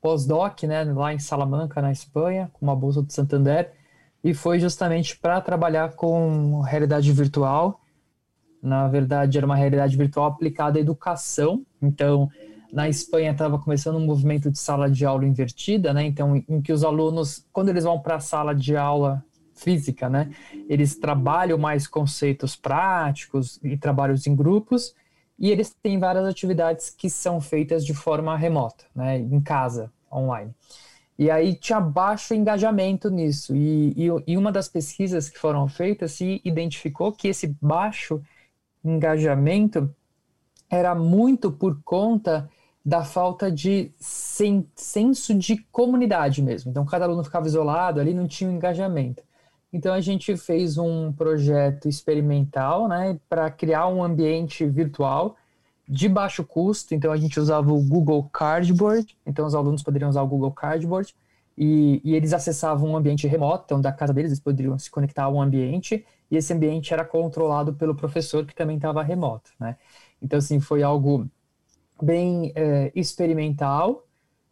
pós-doc, 0.01 0.63
né, 0.63 0.83
lá 0.83 1.13
em 1.13 1.19
Salamanca, 1.19 1.81
na 1.81 1.93
Espanha, 1.93 2.49
com 2.51 2.65
uma 2.65 2.75
bolsa 2.75 3.01
do 3.01 3.13
Santander, 3.13 3.71
e 4.25 4.33
foi 4.33 4.59
justamente 4.59 5.15
para 5.19 5.39
trabalhar 5.39 5.93
com 5.93 6.59
realidade 6.61 7.11
virtual. 7.11 7.79
Na 8.59 8.87
verdade, 8.87 9.37
era 9.37 9.45
uma 9.45 9.55
realidade 9.55 9.95
virtual 9.95 10.25
aplicada 10.25 10.79
à 10.79 10.81
educação. 10.81 11.63
Então, 11.79 12.27
na 12.73 12.89
Espanha 12.89 13.33
estava 13.33 13.59
começando 13.59 13.97
um 13.97 14.05
movimento 14.07 14.49
de 14.49 14.57
sala 14.57 14.89
de 14.89 15.05
aula 15.05 15.27
invertida, 15.27 15.93
né? 15.93 16.03
Então, 16.05 16.43
em 16.49 16.59
que 16.59 16.73
os 16.73 16.83
alunos, 16.83 17.45
quando 17.53 17.69
eles 17.69 17.83
vão 17.83 17.99
para 17.99 18.15
a 18.15 18.19
sala 18.19 18.55
de 18.55 18.75
aula 18.75 19.23
física, 19.53 20.09
né, 20.09 20.31
eles 20.67 20.97
trabalham 20.97 21.57
mais 21.59 21.87
conceitos 21.87 22.55
práticos 22.55 23.59
e 23.63 23.77
trabalhos 23.77 24.25
em 24.25 24.35
grupos, 24.35 24.95
e 25.37 25.51
eles 25.51 25.71
têm 25.83 25.99
várias 25.99 26.25
atividades 26.25 26.89
que 26.89 27.09
são 27.11 27.39
feitas 27.39 27.85
de 27.85 27.93
forma 27.93 28.35
remota, 28.35 28.85
né, 28.95 29.19
em 29.19 29.39
casa, 29.39 29.91
online. 30.11 30.51
E 31.17 31.31
aí 31.31 31.55
tinha 31.55 31.79
baixo 31.79 32.33
engajamento 32.33 33.09
nisso. 33.09 33.55
E, 33.55 33.93
e, 33.95 34.07
e, 34.27 34.37
uma 34.37 34.51
das 34.51 34.67
pesquisas 34.67 35.29
que 35.29 35.39
foram 35.39 35.67
feitas 35.67 36.11
se 36.11 36.41
identificou 36.43 37.11
que 37.11 37.29
esse 37.29 37.55
baixo 37.61 38.21
engajamento 38.83 39.89
era 40.69 40.93
muito 40.93 41.51
por 41.51 41.81
conta 41.83 42.49
da 42.85 43.03
falta 43.03 43.51
de 43.51 43.91
sen, 43.97 44.67
senso 44.75 45.33
de 45.33 45.57
comunidade 45.71 46.43
mesmo. 46.43 46.69
Então, 46.69 46.85
cada 46.85 47.05
aluno 47.05 47.23
ficava 47.23 47.47
isolado 47.47 47.99
ali, 47.99 48.13
não 48.13 48.27
tinha 48.27 48.49
um 48.49 48.53
engajamento. 48.53 49.23
Então, 49.73 49.93
a 49.93 50.01
gente 50.01 50.35
fez 50.37 50.77
um 50.77 51.11
projeto 51.11 51.87
experimental 51.87 52.87
né, 52.87 53.19
para 53.27 53.49
criar 53.49 53.87
um 53.87 54.03
ambiente 54.03 54.65
virtual 54.65 55.35
de 55.87 56.09
baixo 56.09 56.43
custo, 56.43 56.95
então 56.95 57.11
a 57.11 57.17
gente 57.17 57.39
usava 57.39 57.71
o 57.71 57.81
Google 57.81 58.23
Cardboard, 58.31 59.17
então 59.25 59.45
os 59.45 59.53
alunos 59.53 59.83
poderiam 59.83 60.09
usar 60.09 60.21
o 60.21 60.27
Google 60.27 60.51
Cardboard, 60.51 61.15
e, 61.57 62.01
e, 62.03 62.15
eles 62.15 62.33
acessavam 62.33 62.89
um 62.89 62.97
ambiente 62.97 63.27
remoto, 63.27 63.63
então 63.65 63.79
da 63.79 63.91
casa 63.91 64.13
deles 64.13 64.31
eles 64.31 64.41
poderiam 64.41 64.77
se 64.77 64.91
conectar 64.91 65.23
a 65.23 65.29
um 65.29 65.41
ambiente, 65.41 66.05
e 66.29 66.35
esse 66.35 66.51
ambiente 66.51 66.93
era 66.93 67.05
controlado 67.05 67.73
pelo 67.73 67.95
professor 67.95 68.45
que 68.45 68.53
também 68.53 68.75
estava 68.75 69.01
remoto, 69.01 69.51
né? 69.59 69.77
Então, 70.21 70.39
assim, 70.39 70.59
foi 70.59 70.83
algo 70.83 71.29
bem 72.01 72.51
é, 72.55 72.91
experimental, 72.95 74.05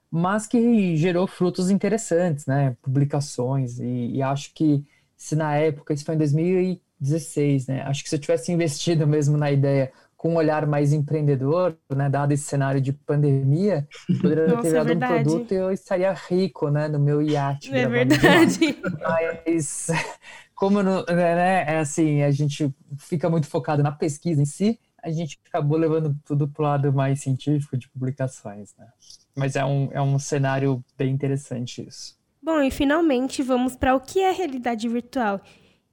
mas 0.10 0.48
que 0.48 0.96
gerou 0.96 1.28
frutos 1.28 1.70
interessantes, 1.70 2.46
né? 2.46 2.78
Publicações, 2.82 3.80
e, 3.80 4.12
e 4.16 4.22
acho 4.22 4.54
que 4.54 4.86
se 5.18 5.36
na 5.36 5.56
época, 5.56 5.94
isso 5.94 6.06
foi 6.06 6.16
em 6.16 6.18
2016, 6.20 7.68
né? 7.68 7.82
Acho 7.84 8.04
que 8.04 8.10
se 8.10 8.16
eu 8.16 8.20
tivesse 8.20 8.52
investido 8.52 9.08
mesmo 9.08 9.38
na 9.38 9.52
ideia 9.52 9.92
com 10.24 10.30
um 10.30 10.36
olhar 10.38 10.66
mais 10.66 10.94
empreendedor, 10.94 11.78
né, 11.94 12.10
dado 12.10 12.32
esse 12.32 12.46
cenário 12.46 12.80
de 12.80 12.94
pandemia, 12.94 13.86
poderia 14.22 14.48
Nossa, 14.48 14.62
ter 14.62 14.70
virado 14.70 14.90
é 14.90 14.96
um 14.96 15.00
produto 15.00 15.52
e 15.52 15.56
eu 15.56 15.70
estaria 15.70 16.14
rico, 16.14 16.70
né, 16.70 16.88
no 16.88 16.98
meu 16.98 17.22
iate. 17.22 17.76
É 17.76 17.86
verdade. 17.86 18.78
Mas 19.02 19.88
como 20.56 20.82
não, 20.82 21.04
né, 21.10 21.36
né, 21.36 21.66
é 21.68 21.80
assim, 21.80 22.22
a 22.22 22.32
gente 22.32 22.74
fica 23.00 23.30
muito 23.30 23.48
focado 23.48 23.84
na 23.84 23.92
pesquisa 23.92 24.42
em 24.42 24.46
si, 24.46 24.80
a 25.04 25.12
gente 25.12 25.38
acabou 25.46 25.78
levando 25.78 26.16
tudo 26.24 26.48
para 26.48 26.62
o 26.62 26.66
lado 26.68 26.94
mais 26.94 27.20
científico 27.20 27.76
de 27.76 27.90
publicações, 27.90 28.74
né? 28.80 28.88
Mas 29.36 29.58
é 29.58 29.66
um, 29.66 29.90
é 29.92 30.02
um 30.02 30.18
cenário 30.18 30.82
bem 30.98 31.12
interessante 31.12 31.86
isso. 31.86 32.18
Bom, 32.42 32.62
e 32.62 32.72
finalmente 32.72 33.44
vamos 33.44 33.76
para 33.76 33.94
o 33.94 34.00
que 34.00 34.22
é 34.22 34.32
realidade 34.32 34.88
virtual. 34.88 35.42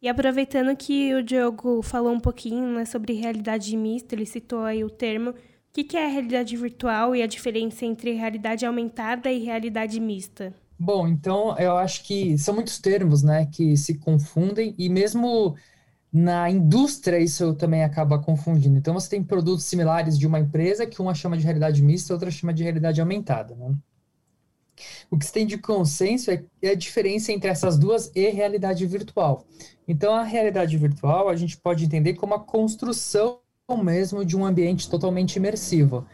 E 0.03 0.09
aproveitando 0.09 0.75
que 0.75 1.15
o 1.15 1.23
Diogo 1.23 1.83
falou 1.83 2.13
um 2.13 2.21
pouquinho 2.21 2.75
né, 2.75 2.85
sobre 2.87 3.13
realidade 3.13 3.77
mista, 3.77 4.15
ele 4.15 4.25
citou 4.25 4.63
aí 4.63 4.83
o 4.83 4.89
termo. 4.89 5.31
O 5.31 5.35
que, 5.73 5.85
que 5.85 5.97
é 5.97 6.07
realidade 6.07 6.57
virtual 6.57 7.15
e 7.15 7.23
a 7.23 7.27
diferença 7.27 7.85
entre 7.85 8.13
realidade 8.13 8.65
aumentada 8.65 9.31
e 9.31 9.39
realidade 9.39 10.01
mista? 10.01 10.55
Bom, 10.79 11.07
então 11.07 11.57
eu 11.59 11.77
acho 11.77 12.03
que 12.05 12.39
são 12.39 12.55
muitos 12.55 12.79
termos, 12.79 13.23
né, 13.23 13.47
que 13.47 13.77
se 13.77 13.99
confundem 13.99 14.75
e 14.79 14.89
mesmo 14.89 15.55
na 16.11 16.51
indústria 16.51 17.19
isso 17.19 17.55
também 17.55 17.85
acaba 17.85 18.19
confundindo. 18.19 18.79
Então 18.79 18.95
você 18.95 19.11
tem 19.11 19.23
produtos 19.23 19.65
similares 19.67 20.19
de 20.19 20.27
uma 20.27 20.41
empresa 20.41 20.87
que 20.87 21.03
uma 21.03 21.15
chama 21.15 21.37
de 21.37 21.45
realidade 21.45 21.83
mista, 21.83 22.15
outra 22.15 22.31
chama 22.31 22.55
de 22.55 22.63
realidade 22.63 23.01
aumentada. 23.01 23.55
Né? 23.55 23.75
O 25.11 25.19
que 25.19 25.25
se 25.25 25.33
tem 25.33 25.47
de 25.47 25.59
consenso 25.59 26.31
é, 26.31 26.45
é 26.63 26.71
a 26.71 26.75
diferença 26.75 27.33
entre 27.33 27.51
essas 27.51 27.79
duas 27.79 28.11
e 28.15 28.29
realidade 28.31 28.85
virtual. 28.87 29.45
Então 29.87 30.15
a 30.15 30.23
realidade 30.23 30.77
virtual 30.77 31.29
a 31.29 31.37
gente 31.37 31.57
pode 31.57 31.85
entender 31.85 32.15
como 32.15 32.35
a 32.35 32.41
construção 32.41 33.41
mesmo 33.85 34.25
de 34.25 34.37
um 34.37 34.45
ambiente 34.45 34.91
totalmente 34.91 35.37
imersivo. 35.37 36.05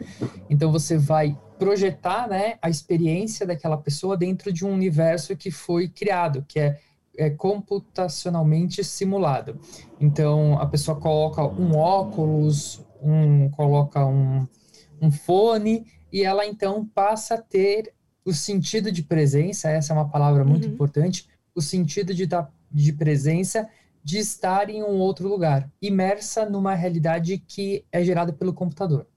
Então 0.49 0.71
você 0.71 0.95
vai 0.95 1.35
projetar 1.57 2.27
né, 2.27 2.55
a 2.61 2.69
experiência 2.69 3.47
daquela 3.47 3.77
pessoa 3.77 4.15
dentro 4.15 4.53
de 4.53 4.63
um 4.63 4.71
universo 4.71 5.35
que 5.35 5.49
foi 5.49 5.87
criado, 5.87 6.45
que 6.47 6.59
é 6.59 6.77
é 7.17 7.31
computacionalmente 7.31 8.83
simulado. 8.83 9.59
Então, 9.99 10.59
a 10.59 10.67
pessoa 10.67 10.99
coloca 10.99 11.43
um 11.43 11.75
óculos, 11.75 12.85
um, 13.01 13.49
coloca 13.49 14.05
um, 14.05 14.47
um 15.01 15.11
fone, 15.11 15.85
e 16.13 16.23
ela 16.23 16.45
então 16.45 16.85
passa 16.85 17.35
a 17.35 17.41
ter 17.41 17.93
o 18.27 18.33
sentido 18.33 18.91
de 18.91 19.01
presença, 19.01 19.69
essa 19.69 19.93
é 19.93 19.95
uma 19.95 20.09
palavra 20.09 20.43
muito 20.43 20.67
uhum. 20.67 20.73
importante, 20.73 21.29
o 21.55 21.61
sentido 21.61 22.13
de, 22.13 22.27
de 22.69 22.91
presença 22.91 23.69
de 24.03 24.17
estar 24.17 24.69
em 24.69 24.83
um 24.83 24.97
outro 24.97 25.29
lugar, 25.29 25.71
imersa 25.81 26.45
numa 26.45 26.75
realidade 26.75 27.37
que 27.37 27.85
é 27.89 28.03
gerada 28.03 28.33
pelo 28.33 28.53
computador. 28.53 29.07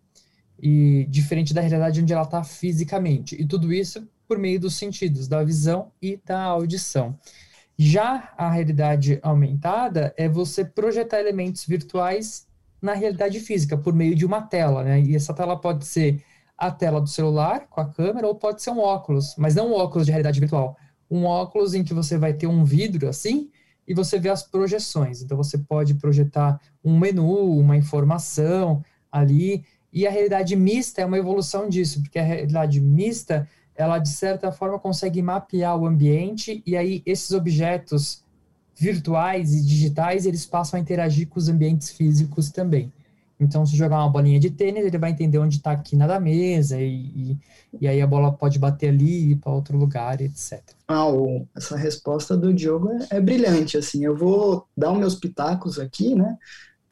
E 0.62 1.06
diferente 1.10 1.52
da 1.52 1.60
realidade 1.60 2.00
onde 2.00 2.12
ela 2.12 2.22
está 2.22 2.44
fisicamente. 2.44 3.34
E 3.40 3.44
tudo 3.44 3.72
isso 3.72 4.06
por 4.28 4.38
meio 4.38 4.60
dos 4.60 4.76
sentidos, 4.76 5.26
da 5.26 5.42
visão 5.42 5.90
e 6.00 6.16
da 6.24 6.40
audição. 6.40 7.18
Já 7.76 8.32
a 8.38 8.48
realidade 8.48 9.18
aumentada 9.22 10.14
é 10.16 10.28
você 10.28 10.64
projetar 10.64 11.18
elementos 11.18 11.66
virtuais 11.66 12.46
na 12.80 12.94
realidade 12.94 13.40
física 13.40 13.76
por 13.76 13.92
meio 13.92 14.14
de 14.14 14.24
uma 14.24 14.40
tela, 14.40 14.84
né? 14.84 15.00
E 15.00 15.16
essa 15.16 15.34
tela 15.34 15.56
pode 15.56 15.84
ser 15.84 16.22
a 16.60 16.70
tela 16.70 17.00
do 17.00 17.08
celular 17.08 17.66
com 17.70 17.80
a 17.80 17.86
câmera 17.86 18.26
ou 18.26 18.34
pode 18.34 18.60
ser 18.60 18.70
um 18.70 18.80
óculos, 18.80 19.34
mas 19.38 19.54
não 19.54 19.70
um 19.70 19.74
óculos 19.74 20.04
de 20.04 20.12
realidade 20.12 20.38
virtual, 20.38 20.76
um 21.10 21.24
óculos 21.24 21.72
em 21.72 21.82
que 21.82 21.94
você 21.94 22.18
vai 22.18 22.34
ter 22.34 22.46
um 22.46 22.62
vidro 22.62 23.08
assim 23.08 23.50
e 23.88 23.94
você 23.94 24.18
vê 24.18 24.28
as 24.28 24.42
projeções. 24.42 25.22
Então 25.22 25.38
você 25.38 25.56
pode 25.56 25.94
projetar 25.94 26.60
um 26.84 26.98
menu, 26.98 27.58
uma 27.58 27.78
informação 27.78 28.84
ali. 29.10 29.64
E 29.90 30.06
a 30.06 30.10
realidade 30.10 30.54
mista 30.54 31.00
é 31.00 31.06
uma 31.06 31.18
evolução 31.18 31.66
disso, 31.66 32.02
porque 32.02 32.18
a 32.18 32.22
realidade 32.22 32.78
mista 32.78 33.48
ela 33.74 33.98
de 33.98 34.10
certa 34.10 34.52
forma 34.52 34.78
consegue 34.78 35.22
mapear 35.22 35.76
o 35.78 35.86
ambiente 35.86 36.62
e 36.66 36.76
aí 36.76 37.02
esses 37.06 37.30
objetos 37.32 38.22
virtuais 38.76 39.54
e 39.54 39.64
digitais 39.64 40.26
eles 40.26 40.44
passam 40.44 40.78
a 40.78 40.80
interagir 40.80 41.26
com 41.26 41.38
os 41.38 41.48
ambientes 41.48 41.90
físicos 41.90 42.50
também. 42.50 42.92
Então, 43.40 43.64
se 43.64 43.74
jogar 43.74 44.00
uma 44.00 44.10
bolinha 44.10 44.38
de 44.38 44.50
tênis, 44.50 44.84
ele 44.84 44.98
vai 44.98 45.10
entender 45.10 45.38
onde 45.38 45.56
está 45.56 45.72
aqui 45.72 45.96
na 45.96 46.20
mesa, 46.20 46.78
e, 46.78 46.86
e, 46.94 47.38
e, 47.80 47.88
aí 47.88 48.02
a 48.02 48.06
bola 48.06 48.30
pode 48.30 48.58
bater 48.58 48.90
ali, 48.90 49.32
ir 49.32 49.36
para 49.36 49.50
outro 49.50 49.78
lugar, 49.78 50.20
etc. 50.20 50.60
Ah, 50.86 51.06
essa 51.56 51.76
resposta 51.76 52.36
do 52.36 52.52
Diogo 52.52 52.90
é, 52.90 53.16
é, 53.16 53.20
brilhante, 53.20 53.78
assim, 53.78 54.04
eu 54.04 54.14
vou 54.14 54.66
dar 54.76 54.92
os 54.92 54.98
meus 54.98 55.14
pitacos 55.14 55.78
aqui, 55.78 56.14
né, 56.14 56.36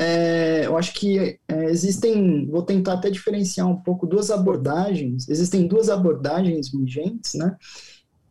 é, 0.00 0.64
eu 0.64 0.78
acho 0.78 0.94
que 0.94 1.38
é, 1.48 1.64
existem, 1.64 2.46
vou 2.46 2.62
tentar 2.62 2.94
até 2.94 3.10
diferenciar 3.10 3.66
um 3.68 3.76
pouco 3.76 4.06
duas 4.06 4.30
abordagens, 4.30 5.28
existem 5.28 5.66
duas 5.66 5.90
abordagens 5.90 6.70
vigentes, 6.70 7.34
né, 7.34 7.56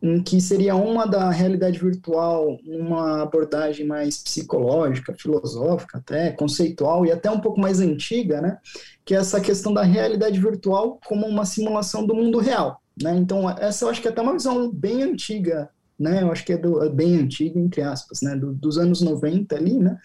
em 0.00 0.22
que 0.22 0.40
seria 0.40 0.76
uma 0.76 1.06
da 1.06 1.28
realidade 1.30 1.78
virtual, 1.78 2.56
uma 2.64 3.22
abordagem 3.22 3.84
mais 3.84 4.22
psicológica, 4.22 5.14
filosófica 5.18 5.98
até, 5.98 6.30
conceitual 6.30 7.04
e 7.04 7.10
até 7.10 7.30
um 7.30 7.40
pouco 7.40 7.60
mais 7.60 7.80
antiga, 7.80 8.40
né, 8.40 8.58
que 9.04 9.14
é 9.14 9.18
essa 9.18 9.40
questão 9.40 9.72
da 9.72 9.82
realidade 9.82 10.40
virtual 10.40 11.00
como 11.06 11.26
uma 11.26 11.44
simulação 11.44 12.06
do 12.06 12.14
mundo 12.14 12.38
real, 12.38 12.80
né, 13.00 13.16
então 13.16 13.50
essa 13.50 13.84
eu 13.84 13.88
acho 13.88 14.00
que 14.00 14.08
é 14.08 14.10
até 14.10 14.22
uma 14.22 14.34
visão 14.34 14.70
bem 14.70 15.02
antiga, 15.02 15.68
né, 15.98 16.22
eu 16.22 16.30
acho 16.30 16.44
que 16.44 16.52
é 16.52 16.56
do, 16.56 16.88
bem 16.90 17.16
antiga, 17.16 17.58
entre 17.58 17.82
aspas, 17.82 18.20
né, 18.22 18.36
do, 18.36 18.52
dos 18.52 18.78
anos 18.78 19.00
90 19.00 19.56
ali, 19.56 19.78
né, 19.78 19.98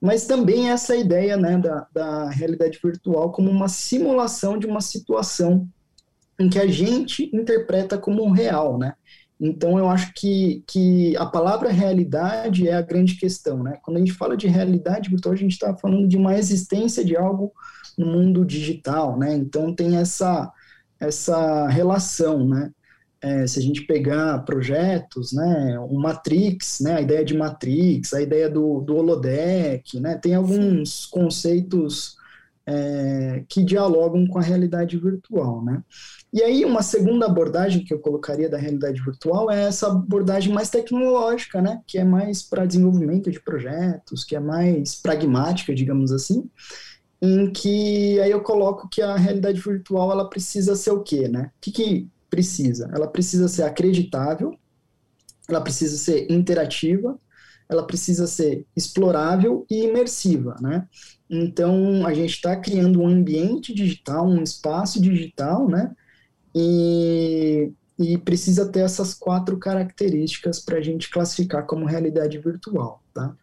mas 0.00 0.26
também 0.26 0.70
essa 0.70 0.94
ideia 0.94 1.36
né, 1.36 1.58
da, 1.58 1.86
da 1.92 2.30
realidade 2.30 2.78
virtual 2.82 3.32
como 3.32 3.50
uma 3.50 3.68
simulação 3.68 4.56
de 4.56 4.66
uma 4.66 4.80
situação 4.80 5.68
em 6.38 6.48
que 6.48 6.58
a 6.58 6.66
gente 6.66 7.30
interpreta 7.34 7.98
como 7.98 8.30
real, 8.30 8.78
né? 8.78 8.94
Então, 9.38 9.78
eu 9.78 9.88
acho 9.88 10.14
que, 10.14 10.62
que 10.66 11.16
a 11.16 11.26
palavra 11.26 11.70
realidade 11.70 12.68
é 12.68 12.74
a 12.74 12.82
grande 12.82 13.16
questão, 13.16 13.62
né? 13.62 13.78
Quando 13.82 13.98
a 13.98 14.00
gente 14.00 14.12
fala 14.12 14.36
de 14.36 14.46
realidade 14.46 15.10
virtual, 15.10 15.34
a 15.34 15.36
gente 15.36 15.52
está 15.52 15.76
falando 15.76 16.08
de 16.08 16.16
uma 16.16 16.38
existência 16.38 17.04
de 17.04 17.16
algo 17.16 17.52
no 17.98 18.06
mundo 18.06 18.44
digital, 18.44 19.18
né? 19.18 19.34
Então, 19.34 19.74
tem 19.74 19.96
essa, 19.98 20.50
essa 20.98 21.68
relação, 21.68 22.48
né? 22.48 22.70
é, 23.26 23.46
se 23.46 23.58
a 23.58 23.62
gente 23.62 23.82
pegar 23.82 24.44
projetos, 24.44 25.32
né, 25.32 25.78
o 25.80 25.98
Matrix, 25.98 26.80
né, 26.80 26.94
a 26.94 27.00
ideia 27.00 27.24
de 27.24 27.36
Matrix, 27.36 28.12
a 28.12 28.22
ideia 28.22 28.48
do, 28.48 28.80
do 28.80 28.96
holodeck, 28.96 29.98
né, 29.98 30.16
tem 30.16 30.34
alguns 30.34 31.06
conceitos 31.06 32.15
é, 32.66 33.44
que 33.48 33.62
dialogam 33.62 34.26
com 34.26 34.38
a 34.38 34.42
realidade 34.42 34.96
virtual, 34.98 35.64
né. 35.64 35.82
E 36.32 36.42
aí 36.42 36.64
uma 36.64 36.82
segunda 36.82 37.26
abordagem 37.26 37.84
que 37.84 37.94
eu 37.94 38.00
colocaria 38.00 38.48
da 38.48 38.58
realidade 38.58 39.00
virtual 39.00 39.50
é 39.50 39.64
essa 39.64 39.86
abordagem 39.86 40.52
mais 40.52 40.68
tecnológica, 40.68 41.62
né, 41.62 41.80
que 41.86 41.98
é 41.98 42.04
mais 42.04 42.42
para 42.42 42.66
desenvolvimento 42.66 43.30
de 43.30 43.40
projetos, 43.40 44.24
que 44.24 44.34
é 44.34 44.40
mais 44.40 44.96
pragmática, 44.96 45.74
digamos 45.74 46.10
assim, 46.12 46.50
em 47.22 47.50
que 47.50 48.20
aí 48.20 48.30
eu 48.30 48.42
coloco 48.42 48.88
que 48.88 49.00
a 49.00 49.16
realidade 49.16 49.60
virtual 49.60 50.12
ela 50.12 50.28
precisa 50.28 50.74
ser 50.74 50.90
o 50.90 51.02
quê, 51.02 51.28
né? 51.28 51.50
O 51.56 51.60
que, 51.60 51.70
que 51.72 52.08
precisa? 52.28 52.90
Ela 52.94 53.08
precisa 53.08 53.48
ser 53.48 53.62
acreditável, 53.62 54.58
ela 55.48 55.60
precisa 55.60 55.96
ser 55.96 56.30
interativa, 56.30 57.18
ela 57.68 57.86
precisa 57.86 58.26
ser 58.26 58.66
explorável 58.76 59.66
e 59.70 59.84
imersiva, 59.84 60.56
né? 60.60 60.86
Então, 61.28 62.06
a 62.06 62.14
gente 62.14 62.34
está 62.34 62.56
criando 62.56 63.00
um 63.00 63.08
ambiente 63.08 63.74
digital, 63.74 64.26
um 64.26 64.42
espaço 64.42 65.00
digital, 65.00 65.68
né? 65.68 65.94
E, 66.54 67.72
e 67.98 68.16
precisa 68.18 68.70
ter 68.70 68.80
essas 68.80 69.12
quatro 69.12 69.58
características 69.58 70.60
para 70.60 70.78
a 70.78 70.80
gente 70.80 71.10
classificar 71.10 71.66
como 71.66 71.84
realidade 71.84 72.38
virtual, 72.38 73.02
tá? 73.12 73.34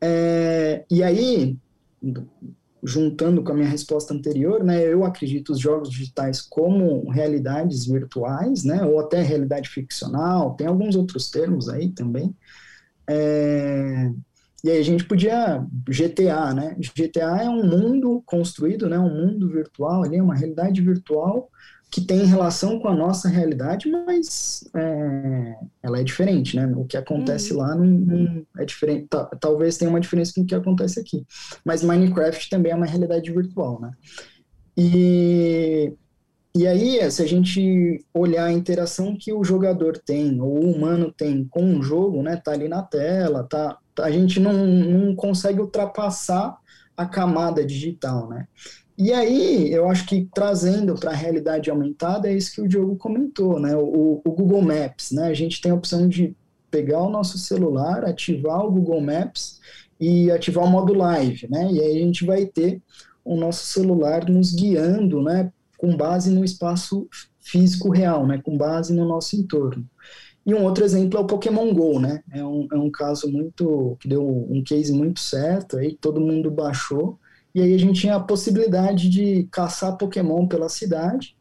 É, 0.00 0.84
e 0.90 1.02
aí, 1.02 1.56
juntando 2.82 3.42
com 3.42 3.52
a 3.52 3.54
minha 3.54 3.68
resposta 3.68 4.14
anterior, 4.14 4.64
né, 4.64 4.82
eu 4.82 5.04
acredito 5.04 5.52
os 5.52 5.58
jogos 5.58 5.90
digitais 5.90 6.40
como 6.40 7.08
realidades 7.10 7.86
virtuais, 7.86 8.64
né, 8.64 8.82
ou 8.82 8.98
até 9.00 9.20
realidade 9.22 9.68
ficcional, 9.68 10.54
tem 10.54 10.66
alguns 10.66 10.96
outros 10.96 11.30
termos 11.30 11.68
aí 11.68 11.90
também. 11.90 12.34
É, 13.06 14.10
e 14.62 14.70
aí 14.70 14.78
a 14.78 14.84
gente 14.84 15.04
podia 15.04 15.64
GTA, 15.88 16.52
né? 16.54 16.76
GTA 16.78 17.42
é 17.42 17.48
um 17.48 17.64
mundo 17.66 18.22
construído, 18.26 18.88
né, 18.88 18.98
um 18.98 19.14
mundo 19.14 19.48
virtual 19.48 20.04
ali, 20.04 20.20
uma 20.20 20.34
realidade 20.34 20.80
virtual 20.80 21.50
que 21.90 22.00
tem 22.00 22.24
relação 22.24 22.78
com 22.78 22.86
a 22.86 22.94
nossa 22.94 23.28
realidade, 23.28 23.90
mas 23.90 24.62
é, 24.74 25.56
ela 25.82 25.98
é 25.98 26.04
diferente, 26.04 26.54
né? 26.54 26.72
O 26.76 26.84
que 26.84 26.96
acontece 26.96 27.52
uhum. 27.52 27.58
lá 27.58 27.74
não, 27.74 27.84
não, 27.84 28.46
é 28.58 28.64
diferente. 28.64 29.08
talvez 29.40 29.76
tenha 29.76 29.90
uma 29.90 30.00
diferença 30.00 30.32
com 30.32 30.42
o 30.42 30.46
que 30.46 30.54
acontece 30.54 31.00
aqui. 31.00 31.26
Mas 31.64 31.82
Minecraft 31.82 32.48
também 32.48 32.70
é 32.70 32.76
uma 32.76 32.86
realidade 32.86 33.32
virtual, 33.32 33.80
né? 33.80 33.90
E, 34.76 35.92
e 36.54 36.66
aí, 36.66 37.10
se 37.10 37.22
a 37.22 37.26
gente 37.26 38.04
olhar 38.12 38.46
a 38.46 38.52
interação 38.52 39.16
que 39.16 39.32
o 39.32 39.44
jogador 39.44 39.96
tem, 39.96 40.40
ou 40.40 40.64
o 40.64 40.72
humano 40.72 41.12
tem 41.12 41.44
com 41.44 41.78
o 41.78 41.82
jogo, 41.82 42.22
né? 42.22 42.36
Tá 42.36 42.52
ali 42.52 42.68
na 42.68 42.82
tela, 42.82 43.44
tá, 43.44 43.78
a 44.00 44.10
gente 44.10 44.40
não, 44.40 44.66
não 44.66 45.14
consegue 45.14 45.60
ultrapassar 45.60 46.58
a 46.96 47.06
camada 47.06 47.64
digital, 47.64 48.28
né? 48.28 48.48
E 48.98 49.12
aí, 49.12 49.72
eu 49.72 49.88
acho 49.88 50.04
que 50.06 50.28
trazendo 50.34 50.94
para 50.96 51.12
a 51.12 51.14
realidade 51.14 51.70
aumentada, 51.70 52.28
é 52.28 52.34
isso 52.34 52.52
que 52.52 52.60
o 52.60 52.68
Diogo 52.68 52.96
comentou, 52.96 53.60
né? 53.60 53.74
O, 53.76 54.20
o, 54.24 54.32
Google 54.32 54.60
Maps, 54.60 55.12
né? 55.12 55.28
A 55.28 55.34
gente 55.34 55.60
tem 55.60 55.70
a 55.70 55.74
opção 55.74 56.08
de 56.08 56.36
pegar 56.70 57.00
o 57.00 57.10
nosso 57.10 57.38
celular, 57.38 58.04
ativar 58.04 58.66
o 58.66 58.70
Google 58.70 59.00
Maps 59.00 59.60
e 59.98 60.30
ativar 60.30 60.64
o 60.64 60.68
modo 60.68 60.92
live, 60.94 61.48
né? 61.48 61.70
E 61.72 61.80
aí 61.80 61.96
a 61.96 62.04
gente 62.04 62.26
vai 62.26 62.44
ter 62.44 62.82
o 63.24 63.36
nosso 63.36 63.66
celular 63.66 64.28
nos 64.28 64.52
guiando, 64.52 65.22
né? 65.22 65.52
Com 65.80 65.96
base 65.96 66.30
no 66.30 66.44
espaço 66.44 67.08
físico 67.40 67.90
real, 67.90 68.26
né? 68.26 68.38
Com 68.42 68.56
base 68.56 68.92
no 68.92 69.06
nosso 69.06 69.34
entorno. 69.34 69.88
E 70.44 70.54
um 70.54 70.64
outro 70.64 70.84
exemplo 70.84 71.18
é 71.18 71.22
o 71.22 71.26
Pokémon 71.26 71.72
Go, 71.72 71.98
né? 71.98 72.22
É 72.30 72.44
um, 72.44 72.68
é 72.70 72.76
um 72.76 72.90
caso 72.90 73.30
muito, 73.30 73.96
que 73.98 74.06
deu 74.06 74.26
um 74.26 74.62
case 74.62 74.92
muito 74.92 75.20
certo, 75.20 75.78
aí 75.78 75.96
todo 75.96 76.20
mundo 76.20 76.50
baixou, 76.50 77.18
e 77.54 77.62
aí 77.62 77.74
a 77.74 77.78
gente 77.78 78.00
tinha 78.02 78.16
a 78.16 78.20
possibilidade 78.20 79.08
de 79.08 79.48
caçar 79.50 79.96
Pokémon 79.96 80.46
pela 80.46 80.68
cidade 80.68 81.34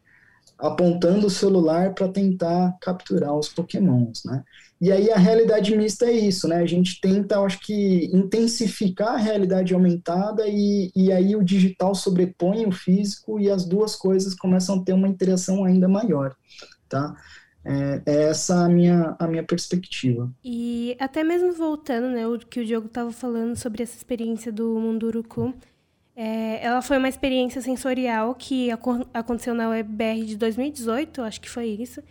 apontando 0.58 1.28
o 1.28 1.30
celular 1.30 1.94
para 1.94 2.10
tentar 2.10 2.78
capturar 2.82 3.34
os 3.34 3.48
pokémons, 3.48 4.24
né? 4.26 4.44
E 4.82 4.92
aí 4.94 5.12
a 5.12 5.18
realidade 5.18 5.76
mista 5.76 6.06
é 6.06 6.14
isso, 6.14 6.48
né? 6.48 6.58
A 6.58 6.66
gente 6.66 7.02
tenta, 7.02 7.42
acho 7.42 7.60
que, 7.60 8.10
intensificar 8.14 9.16
a 9.16 9.18
realidade 9.18 9.74
aumentada 9.74 10.48
e, 10.48 10.90
e 10.96 11.12
aí 11.12 11.36
o 11.36 11.44
digital 11.44 11.94
sobrepõe 11.94 12.66
o 12.66 12.72
físico 12.72 13.40
e 13.40 13.50
as 13.50 13.66
duas 13.66 13.96
coisas 13.96 14.34
começam 14.34 14.80
a 14.80 14.84
ter 14.84 14.94
uma 14.94 15.08
interação 15.08 15.66
ainda 15.66 15.88
maior, 15.90 16.34
tá? 16.88 17.14
É, 17.66 18.02
é 18.06 18.24
essa 18.30 18.66
a 18.66 18.70
minha, 18.70 19.18
a 19.20 19.28
minha 19.28 19.44
perspectiva. 19.44 20.32
E 20.42 20.96
até 20.98 21.26
mesmo 21.26 21.52
voltando, 21.52 22.08
né, 22.08 22.26
o 22.26 22.40
que 22.40 22.62
o 22.62 22.66
Diogo 22.66 22.88
estava 22.88 23.12
falando 23.12 23.58
sobre 23.58 23.84
essa 23.84 23.98
experiência 23.98 24.50
do 24.50 24.80
Munduruku, 24.80 25.54
é, 26.16 26.66
ela 26.66 26.82
foi 26.82 26.98
uma 26.98 27.10
experiência 27.10 27.62
sensorial 27.62 28.34
que 28.34 28.70
aconteceu 29.14 29.54
na 29.54 29.70
WebBR 29.70 30.26
de 30.26 30.38
2018, 30.38 31.22
acho 31.22 31.42
que 31.42 31.50
foi 31.50 31.68
isso, 31.68 32.02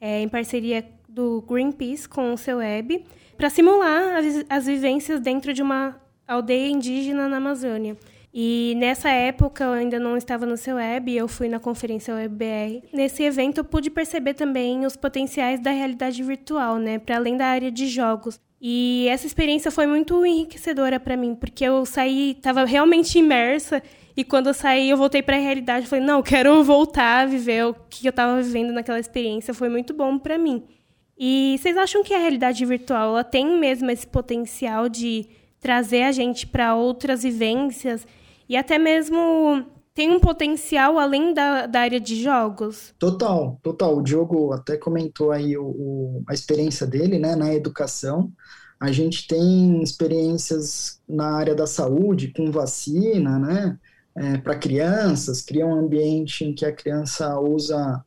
é, 0.00 0.20
em 0.20 0.28
parceria 0.28 0.84
do 1.16 1.42
Greenpeace 1.48 2.06
com 2.06 2.34
o 2.34 2.36
seu 2.36 2.58
web, 2.58 3.02
para 3.38 3.48
simular 3.48 4.16
as, 4.16 4.44
as 4.50 4.66
vivências 4.66 5.18
dentro 5.18 5.54
de 5.54 5.62
uma 5.62 5.98
aldeia 6.28 6.68
indígena 6.68 7.26
na 7.26 7.38
Amazônia. 7.38 7.96
E 8.34 8.74
nessa 8.76 9.08
época 9.08 9.64
eu 9.64 9.72
ainda 9.72 9.98
não 9.98 10.14
estava 10.14 10.44
no 10.44 10.58
seu 10.58 10.76
web, 10.76 11.10
eu 11.10 11.26
fui 11.26 11.48
na 11.48 11.58
conferência 11.58 12.14
WebBR. 12.14 12.82
Nesse 12.92 13.22
evento 13.22 13.58
eu 13.58 13.64
pude 13.64 13.88
perceber 13.88 14.34
também 14.34 14.84
os 14.84 14.94
potenciais 14.94 15.58
da 15.58 15.70
realidade 15.70 16.22
virtual, 16.22 16.76
né, 16.76 16.98
para 16.98 17.16
além 17.16 17.34
da 17.34 17.46
área 17.46 17.70
de 17.70 17.86
jogos. 17.86 18.38
E 18.60 19.06
essa 19.08 19.26
experiência 19.26 19.70
foi 19.70 19.86
muito 19.86 20.24
enriquecedora 20.26 21.00
para 21.00 21.16
mim, 21.16 21.34
porque 21.34 21.64
eu 21.64 21.86
saí, 21.86 22.32
estava 22.32 22.66
realmente 22.66 23.18
imersa 23.18 23.82
e 24.14 24.22
quando 24.22 24.48
eu 24.48 24.54
saí, 24.54 24.90
eu 24.90 24.98
voltei 24.98 25.22
para 25.22 25.36
a 25.36 25.40
realidade, 25.40 25.86
falei: 25.86 26.04
"Não, 26.04 26.22
quero 26.22 26.62
voltar 26.62 27.22
a 27.22 27.26
viver 27.26 27.64
o 27.64 27.74
que 27.88 28.06
eu 28.06 28.10
estava 28.10 28.40
vivendo 28.42 28.70
naquela 28.70 29.00
experiência, 29.00 29.54
foi 29.54 29.70
muito 29.70 29.94
bom 29.94 30.18
para 30.18 30.36
mim". 30.36 30.62
E 31.18 31.56
vocês 31.58 31.76
acham 31.76 32.02
que 32.02 32.12
a 32.12 32.18
realidade 32.18 32.64
virtual 32.64 33.10
ela 33.10 33.24
tem 33.24 33.58
mesmo 33.58 33.90
esse 33.90 34.06
potencial 34.06 34.88
de 34.88 35.26
trazer 35.60 36.02
a 36.02 36.12
gente 36.12 36.46
para 36.46 36.74
outras 36.74 37.22
vivências 37.22 38.06
e 38.48 38.56
até 38.56 38.78
mesmo 38.78 39.66
tem 39.94 40.10
um 40.10 40.20
potencial 40.20 40.98
além 40.98 41.32
da, 41.32 41.66
da 41.66 41.80
área 41.80 41.98
de 41.98 42.22
jogos? 42.22 42.94
Total, 42.98 43.58
total. 43.62 43.96
O 43.96 44.02
Diogo 44.02 44.52
até 44.52 44.76
comentou 44.76 45.32
aí 45.32 45.56
o, 45.56 45.64
o, 45.64 46.22
a 46.28 46.34
experiência 46.34 46.86
dele 46.86 47.18
né, 47.18 47.34
na 47.34 47.54
educação. 47.54 48.30
A 48.78 48.92
gente 48.92 49.26
tem 49.26 49.82
experiências 49.82 51.00
na 51.08 51.34
área 51.34 51.54
da 51.54 51.66
saúde, 51.66 52.30
com 52.36 52.52
vacina, 52.52 53.38
né? 53.38 53.78
É, 54.14 54.38
para 54.38 54.58
crianças, 54.58 55.40
cria 55.40 55.66
um 55.66 55.74
ambiente 55.74 56.44
em 56.44 56.54
que 56.54 56.64
a 56.64 56.72
criança 56.72 57.38
usa 57.40 58.04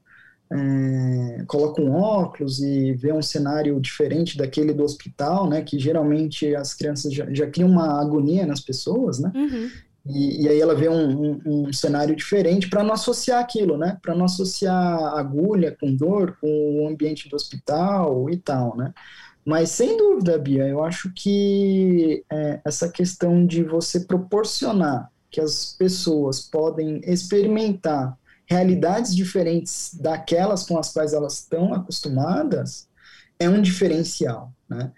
é, 0.51 1.43
coloca 1.47 1.81
um 1.81 1.93
óculos 1.93 2.59
e 2.59 2.93
vê 2.93 3.13
um 3.13 3.21
cenário 3.21 3.79
diferente 3.79 4.37
daquele 4.37 4.73
do 4.73 4.83
hospital, 4.83 5.47
né? 5.47 5.61
Que 5.61 5.77
geralmente 5.77 6.55
as 6.55 6.73
crianças 6.73 7.13
já, 7.13 7.31
já 7.31 7.47
criam 7.47 7.69
uma 7.69 8.01
agonia 8.01 8.45
nas 8.45 8.59
pessoas, 8.59 9.19
né? 9.19 9.31
Uhum. 9.35 9.69
E, 10.07 10.43
e, 10.43 10.49
aí 10.49 10.59
ela 10.59 10.73
vê 10.73 10.89
um, 10.89 11.21
um, 11.21 11.41
um 11.45 11.73
cenário 11.73 12.15
diferente 12.15 12.67
para 12.67 12.83
não 12.83 12.93
associar 12.93 13.39
aquilo, 13.39 13.77
né? 13.77 13.97
Para 14.01 14.15
não 14.15 14.25
associar 14.25 15.13
agulha 15.15 15.75
com 15.79 15.95
dor, 15.95 16.37
com 16.41 16.83
o 16.83 16.87
ambiente 16.87 17.29
do 17.29 17.35
hospital 17.35 18.27
e 18.29 18.37
tal, 18.37 18.75
né? 18.75 18.91
Mas 19.45 19.69
sem 19.69 19.97
dúvida, 19.97 20.37
Bia, 20.37 20.67
eu 20.67 20.83
acho 20.83 21.11
que 21.13 22.23
é, 22.31 22.59
essa 22.65 22.89
questão 22.89 23.45
de 23.45 23.63
você 23.63 23.99
proporcionar 23.99 25.11
que 25.29 25.39
as 25.39 25.75
pessoas 25.77 26.41
podem 26.41 27.01
experimentar 27.03 28.17
realidades 28.49 29.15
diferentes 29.15 29.93
daquelas 29.93 30.63
com 30.63 30.77
as 30.77 30.91
quais 30.91 31.13
elas 31.13 31.35
estão 31.35 31.73
acostumadas, 31.73 32.87
é 33.39 33.47
um 33.47 33.61
diferencial, 33.61 34.51
né? 34.67 34.91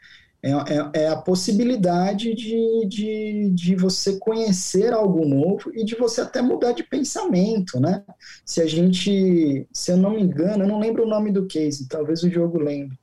É, 0.43 0.49
é, 0.49 1.03
é, 1.03 1.07
a 1.07 1.17
possibilidade 1.17 2.33
de, 2.33 2.87
de, 2.87 3.51
de 3.51 3.75
você 3.75 4.17
conhecer 4.17 4.91
algo 4.91 5.23
novo 5.23 5.71
e 5.71 5.85
de 5.85 5.93
você 5.95 6.21
até 6.21 6.41
mudar 6.41 6.71
de 6.71 6.83
pensamento, 6.83 7.79
né? 7.79 8.03
Se 8.43 8.59
a 8.59 8.65
gente, 8.65 9.67
se 9.71 9.91
eu 9.91 9.97
não 9.97 10.15
me 10.15 10.21
engano, 10.23 10.63
eu 10.63 10.67
não 10.67 10.79
lembro 10.79 11.03
o 11.03 11.07
nome 11.07 11.31
do 11.31 11.45
case, 11.45 11.87
talvez 11.87 12.23
o 12.23 12.29
Diogo 12.29 12.57
lembre, 12.57 12.97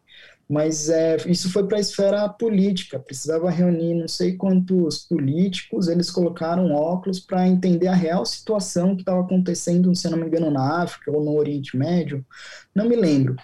mas 0.48 0.88
é, 0.88 1.16
isso 1.26 1.52
foi 1.52 1.66
para 1.66 1.76
a 1.76 1.80
esfera 1.80 2.26
política, 2.28 2.98
precisava 2.98 3.50
reunir 3.50 3.94
não 3.94 4.08
sei 4.08 4.34
quantos 4.34 5.00
políticos, 5.00 5.88
eles 5.88 6.10
colocaram 6.10 6.72
óculos 6.72 7.20
para 7.20 7.46
entender 7.46 7.88
a 7.88 7.94
real 7.94 8.24
situação 8.24 8.96
que 8.96 9.02
estava 9.02 9.20
acontecendo, 9.20 9.94
se 9.94 10.08
não 10.08 10.16
me 10.16 10.26
engano, 10.26 10.50
na 10.50 10.82
África 10.82 11.12
ou 11.12 11.22
no 11.22 11.36
Oriente 11.36 11.76
Médio, 11.76 12.24
não 12.74 12.88
me 12.88 12.96
lembro. 12.96 13.36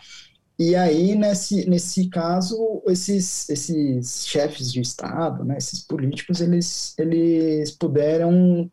E 0.58 0.74
aí, 0.74 1.14
nesse, 1.14 1.68
nesse 1.68 2.08
caso, 2.08 2.82
esses, 2.86 3.50
esses 3.50 4.26
chefes 4.26 4.72
de 4.72 4.80
Estado, 4.80 5.44
né, 5.44 5.58
esses 5.58 5.80
políticos, 5.80 6.40
eles, 6.40 6.94
eles 6.96 7.72
puderam 7.72 8.70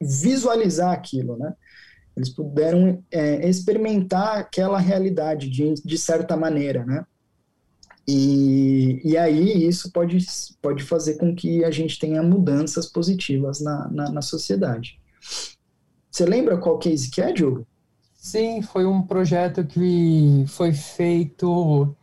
visualizar 0.00 0.92
aquilo, 0.92 1.36
né? 1.36 1.54
Eles 2.16 2.28
puderam 2.28 3.02
é, 3.12 3.48
experimentar 3.48 4.38
aquela 4.38 4.78
realidade 4.78 5.48
de, 5.48 5.74
de 5.74 5.98
certa 5.98 6.36
maneira, 6.36 6.84
né? 6.84 7.06
E, 8.10 9.02
e 9.04 9.18
aí 9.18 9.68
isso 9.68 9.92
pode, 9.92 10.16
pode 10.62 10.82
fazer 10.82 11.18
com 11.18 11.34
que 11.34 11.62
a 11.62 11.70
gente 11.70 11.98
tenha 11.98 12.22
mudanças 12.22 12.86
positivas 12.86 13.60
na, 13.60 13.86
na, 13.90 14.10
na 14.10 14.22
sociedade. 14.22 14.98
Você 16.10 16.24
lembra 16.24 16.56
qual 16.56 16.78
case 16.78 17.10
que 17.10 17.20
é, 17.20 17.30
Diogo? 17.30 17.66
Sim, 18.14 18.62
foi 18.62 18.86
um 18.86 19.02
projeto 19.02 19.62
que 19.62 20.42
foi 20.48 20.72
feito 20.72 21.94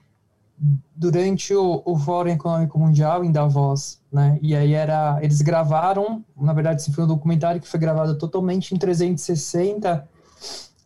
durante 0.96 1.56
o, 1.56 1.82
o 1.84 1.98
Fórum 1.98 2.30
Econômico 2.30 2.78
Mundial 2.78 3.26
em 3.26 3.32
Davos, 3.32 4.00
né? 4.12 4.38
E 4.44 4.56
aí 4.56 4.74
era, 4.74 5.18
eles 5.24 5.42
gravaram, 5.42 6.24
na 6.40 6.54
verdade, 6.54 6.82
esse 6.82 6.94
foi 6.94 7.04
um 7.04 7.08
documentário 7.08 7.60
que 7.60 7.68
foi 7.68 7.80
gravado 7.80 8.16
totalmente 8.16 8.76
em 8.76 8.78
360, 8.78 10.08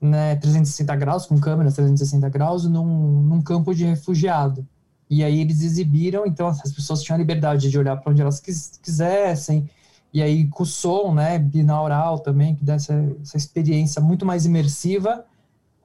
né, 0.01 0.37
360 0.37 0.95
graus, 0.95 1.25
com 1.25 1.37
câmeras 1.41 1.75
360 1.75 2.29
graus, 2.29 2.63
num, 2.63 3.21
num 3.21 3.41
campo 3.41 3.75
de 3.75 3.83
refugiado. 3.83 4.65
E 5.09 5.23
aí 5.23 5.39
eles 5.39 5.63
exibiram, 5.63 6.25
então 6.25 6.47
as 6.47 6.71
pessoas 6.71 7.01
tinham 7.01 7.15
a 7.15 7.19
liberdade 7.19 7.69
de 7.69 7.77
olhar 7.79 7.97
para 7.97 8.11
onde 8.11 8.21
elas 8.21 8.39
quis, 8.39 8.79
quisessem, 8.81 9.67
e 10.13 10.21
aí 10.21 10.47
com 10.47 10.63
o 10.63 10.65
som, 10.65 11.13
né, 11.13 11.39
binaural 11.39 12.19
também, 12.19 12.55
que 12.55 12.63
dá 12.63 12.75
essa, 12.75 12.93
essa 13.21 13.37
experiência 13.37 14.01
muito 14.01 14.25
mais 14.25 14.45
imersiva, 14.45 15.25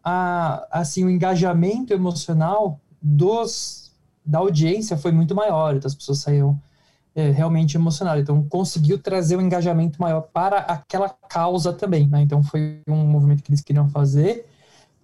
a, 0.03 0.67
assim, 0.71 1.05
o 1.05 1.11
engajamento 1.11 1.93
emocional 1.95 2.79
dos, 3.01 3.93
da 4.25 4.39
audiência 4.41 4.97
foi 4.99 5.13
muito 5.13 5.35
maior, 5.35 5.75
então 5.75 5.89
as 5.89 5.95
pessoas 5.95 6.19
saíam 6.19 6.61
é, 7.15 7.31
realmente 7.31 7.77
emocionadas, 7.77 8.23
então 8.23 8.45
conseguiu 8.45 8.99
trazer 8.99 9.37
um 9.37 9.41
engajamento 9.41 10.01
maior 10.01 10.21
para 10.21 10.59
aquela 10.59 11.09
causa 11.09 11.73
também, 11.73 12.07
né, 12.07 12.21
então 12.21 12.43
foi 12.43 12.81
um 12.87 13.07
movimento 13.07 13.43
que 13.43 13.51
eles 13.51 13.63
queriam 13.63 13.89
fazer, 13.89 14.47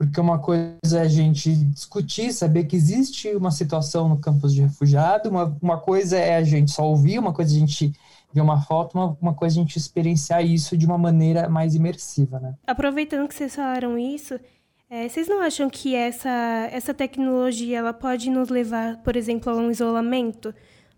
porque 0.00 0.18
uma 0.18 0.38
coisa 0.38 0.70
é 0.94 1.00
a 1.00 1.08
gente 1.08 1.54
discutir, 1.54 2.32
saber 2.32 2.64
que 2.64 2.74
existe 2.74 3.36
uma 3.36 3.50
situação 3.50 4.08
no 4.08 4.16
campus 4.16 4.54
de 4.54 4.62
refugiado, 4.62 5.28
uma, 5.28 5.54
uma 5.60 5.78
coisa 5.78 6.16
é 6.16 6.36
a 6.36 6.42
gente 6.42 6.70
só 6.70 6.88
ouvir, 6.88 7.18
uma 7.18 7.34
coisa 7.34 7.52
é 7.52 7.56
a 7.56 7.58
gente 7.60 7.92
ver 8.32 8.40
uma 8.40 8.62
foto, 8.62 8.94
uma, 8.94 9.14
uma 9.20 9.34
coisa 9.34 9.56
é 9.56 9.60
a 9.60 9.62
gente 9.62 9.76
experienciar 9.76 10.42
isso 10.42 10.74
de 10.74 10.86
uma 10.86 10.96
maneira 10.96 11.50
mais 11.50 11.74
imersiva, 11.74 12.40
né? 12.40 12.54
Aproveitando 12.66 13.28
que 13.28 13.34
vocês 13.34 13.54
falaram 13.54 13.98
isso, 13.98 14.40
é, 14.88 15.06
vocês 15.06 15.28
não 15.28 15.42
acham 15.42 15.68
que 15.68 15.94
essa, 15.94 16.30
essa 16.72 16.94
tecnologia 16.94 17.76
ela 17.76 17.92
pode 17.92 18.30
nos 18.30 18.48
levar, 18.48 19.02
por 19.02 19.16
exemplo, 19.16 19.52
a 19.52 19.56
um 19.56 19.70
isolamento? 19.70 20.54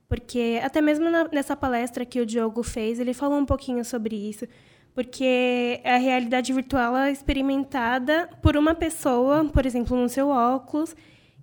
Porque 0.08 0.60
até 0.62 0.80
mesmo 0.80 1.10
na, 1.10 1.24
nessa 1.24 1.56
palestra 1.56 2.06
que 2.06 2.20
o 2.20 2.26
Diogo 2.26 2.62
fez, 2.62 3.00
ele 3.00 3.14
falou 3.14 3.36
um 3.36 3.46
pouquinho 3.46 3.84
sobre 3.84 4.14
isso 4.14 4.46
porque 4.94 5.81
a 5.85 5.96
realidade 5.96 6.52
virtual 6.52 6.96
é 6.96 7.11
experimentada 7.11 8.28
por 8.42 8.57
uma 8.57 8.74
pessoa, 8.74 9.44
por 9.44 9.64
exemplo, 9.64 9.96
no 9.96 10.09
seu 10.09 10.28
óculos, 10.28 10.94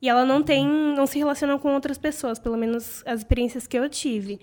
e 0.01 0.07
ela 0.07 0.23
não 0.23 0.41
tem, 0.41 0.65
não 0.67 1.05
se 1.05 1.17
relaciona 1.17 1.57
com 1.57 1.73
outras 1.73 1.97
pessoas, 1.97 2.39
pelo 2.39 2.57
menos 2.57 3.03
as 3.05 3.19
experiências 3.19 3.67
que 3.67 3.77
eu 3.77 3.89
tive. 3.89 4.39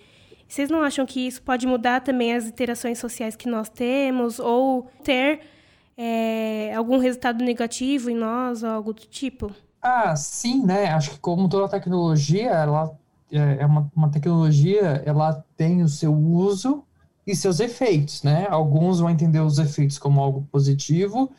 Vocês 0.48 0.70
não 0.70 0.82
acham 0.82 1.06
que 1.06 1.26
isso 1.26 1.42
pode 1.42 1.66
mudar 1.66 2.00
também 2.00 2.34
as 2.34 2.46
interações 2.46 2.98
sociais 2.98 3.34
que 3.34 3.48
nós 3.48 3.68
temos 3.68 4.38
ou 4.38 4.90
ter 5.02 5.40
é, 5.96 6.72
algum 6.74 6.98
resultado 6.98 7.42
negativo 7.42 8.10
em 8.10 8.14
nós 8.14 8.62
ou 8.62 8.70
algo 8.70 8.92
do 8.92 9.02
tipo? 9.02 9.52
Ah, 9.80 10.14
sim, 10.14 10.64
né? 10.64 10.86
Acho 10.88 11.12
que 11.12 11.18
como 11.18 11.48
toda 11.48 11.68
tecnologia, 11.68 12.50
ela 12.50 12.96
é, 13.30 13.62
é 13.62 13.66
uma, 13.66 13.90
uma 13.94 14.10
tecnologia, 14.10 15.02
ela 15.04 15.44
tem 15.56 15.82
o 15.82 15.88
seu 15.88 16.14
uso 16.14 16.85
e 17.26 17.34
seus 17.34 17.60
efeitos, 17.60 18.22
né? 18.22 18.46
Alguns 18.48 19.00
vão 19.00 19.10
entender 19.10 19.40
os 19.40 19.58
efeitos 19.58 19.98
como 19.98 20.20
algo 20.20 20.46
positivo 20.50 21.30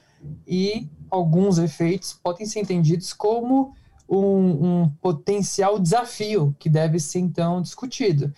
e 0.47 0.88
alguns 1.10 1.58
efeitos 1.58 2.13
podem 2.21 2.45
ser 2.45 2.60
entendidos 2.60 3.13
como 3.13 3.73
um, 4.10 4.82
um 4.82 4.89
potencial 5.02 5.80
desafio 5.80 6.56
que 6.60 6.69
deve 6.69 7.00
ser 7.00 7.19
então 7.19 7.62
discutido. 7.62 8.34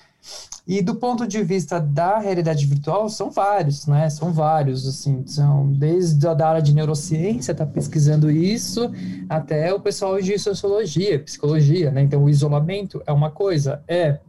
E 0.67 0.81
do 0.81 0.95
ponto 0.95 1.25
de 1.25 1.43
vista 1.43 1.79
da 1.79 2.19
realidade 2.19 2.65
virtual, 2.65 3.09
são 3.09 3.31
vários, 3.31 3.87
né? 3.87 4.09
São 4.09 4.31
vários, 4.31 4.87
assim, 4.87 5.25
são 5.25 5.71
desde 5.71 6.27
a 6.27 6.47
área 6.47 6.61
de 6.61 6.73
neurociência, 6.73 7.55
tá 7.55 7.65
pesquisando 7.65 8.29
isso, 8.29 8.91
até 9.27 9.73
o 9.73 9.79
pessoal 9.79 10.21
de 10.21 10.37
sociologia, 10.37 11.19
psicologia, 11.19 11.89
né? 11.89 12.01
Então, 12.01 12.23
o 12.23 12.29
isolamento 12.29 13.01
é 13.07 13.11
uma 13.11 13.31
coisa, 13.31 13.81
é. 13.87 14.19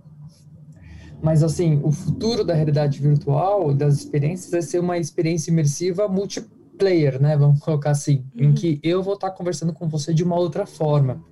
Mas, 1.23 1.43
assim, 1.43 1.81
o 1.83 1.93
futuro 1.93 2.45
da 2.45 2.55
realidade 2.55 2.99
virtual, 3.01 3.75
das 3.75 3.95
experiências, 3.97 4.51
vai 4.51 4.63
ser 4.63 4.79
uma 4.79 4.97
experiência 4.97 5.51
imersiva 5.51 6.09
multiplayer, 6.09 7.21
né? 7.21 7.37
Vamos 7.37 7.61
colocar 7.61 7.91
assim, 7.91 8.25
uhum. 8.35 8.47
em 8.47 8.53
que 8.55 8.81
eu 8.83 9.03
vou 9.03 9.15
estar 9.15 9.31
conversando 9.31 9.73
com 9.73 9.89
você 9.89 10.15
de 10.15 10.25
uma 10.25 10.37
outra 10.37 10.65
forma. 10.65 11.23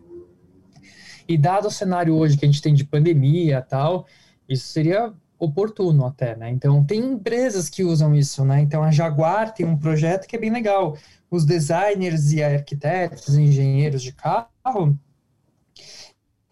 E 1.26 1.36
dado 1.36 1.68
o 1.68 1.70
cenário 1.70 2.14
hoje 2.14 2.36
que 2.36 2.44
a 2.44 2.48
gente 2.48 2.62
tem 2.62 2.74
de 2.74 2.84
pandemia 2.84 3.62
tal, 3.62 4.06
isso 4.48 4.68
seria 4.68 5.12
oportuno 5.38 6.04
até, 6.04 6.36
né? 6.36 6.50
Então, 6.50 6.84
tem 6.84 7.00
empresas 7.00 7.70
que 7.70 7.84
usam 7.84 8.14
isso, 8.14 8.44
né? 8.44 8.60
Então, 8.60 8.82
a 8.82 8.90
Jaguar 8.90 9.54
tem 9.54 9.64
um 9.64 9.76
projeto 9.76 10.26
que 10.26 10.36
é 10.36 10.38
bem 10.38 10.50
legal. 10.50 10.96
Os 11.30 11.44
designers 11.44 12.32
e 12.32 12.42
arquitetos, 12.42 13.36
engenheiros 13.38 14.02
de 14.02 14.12
carro, 14.12 14.98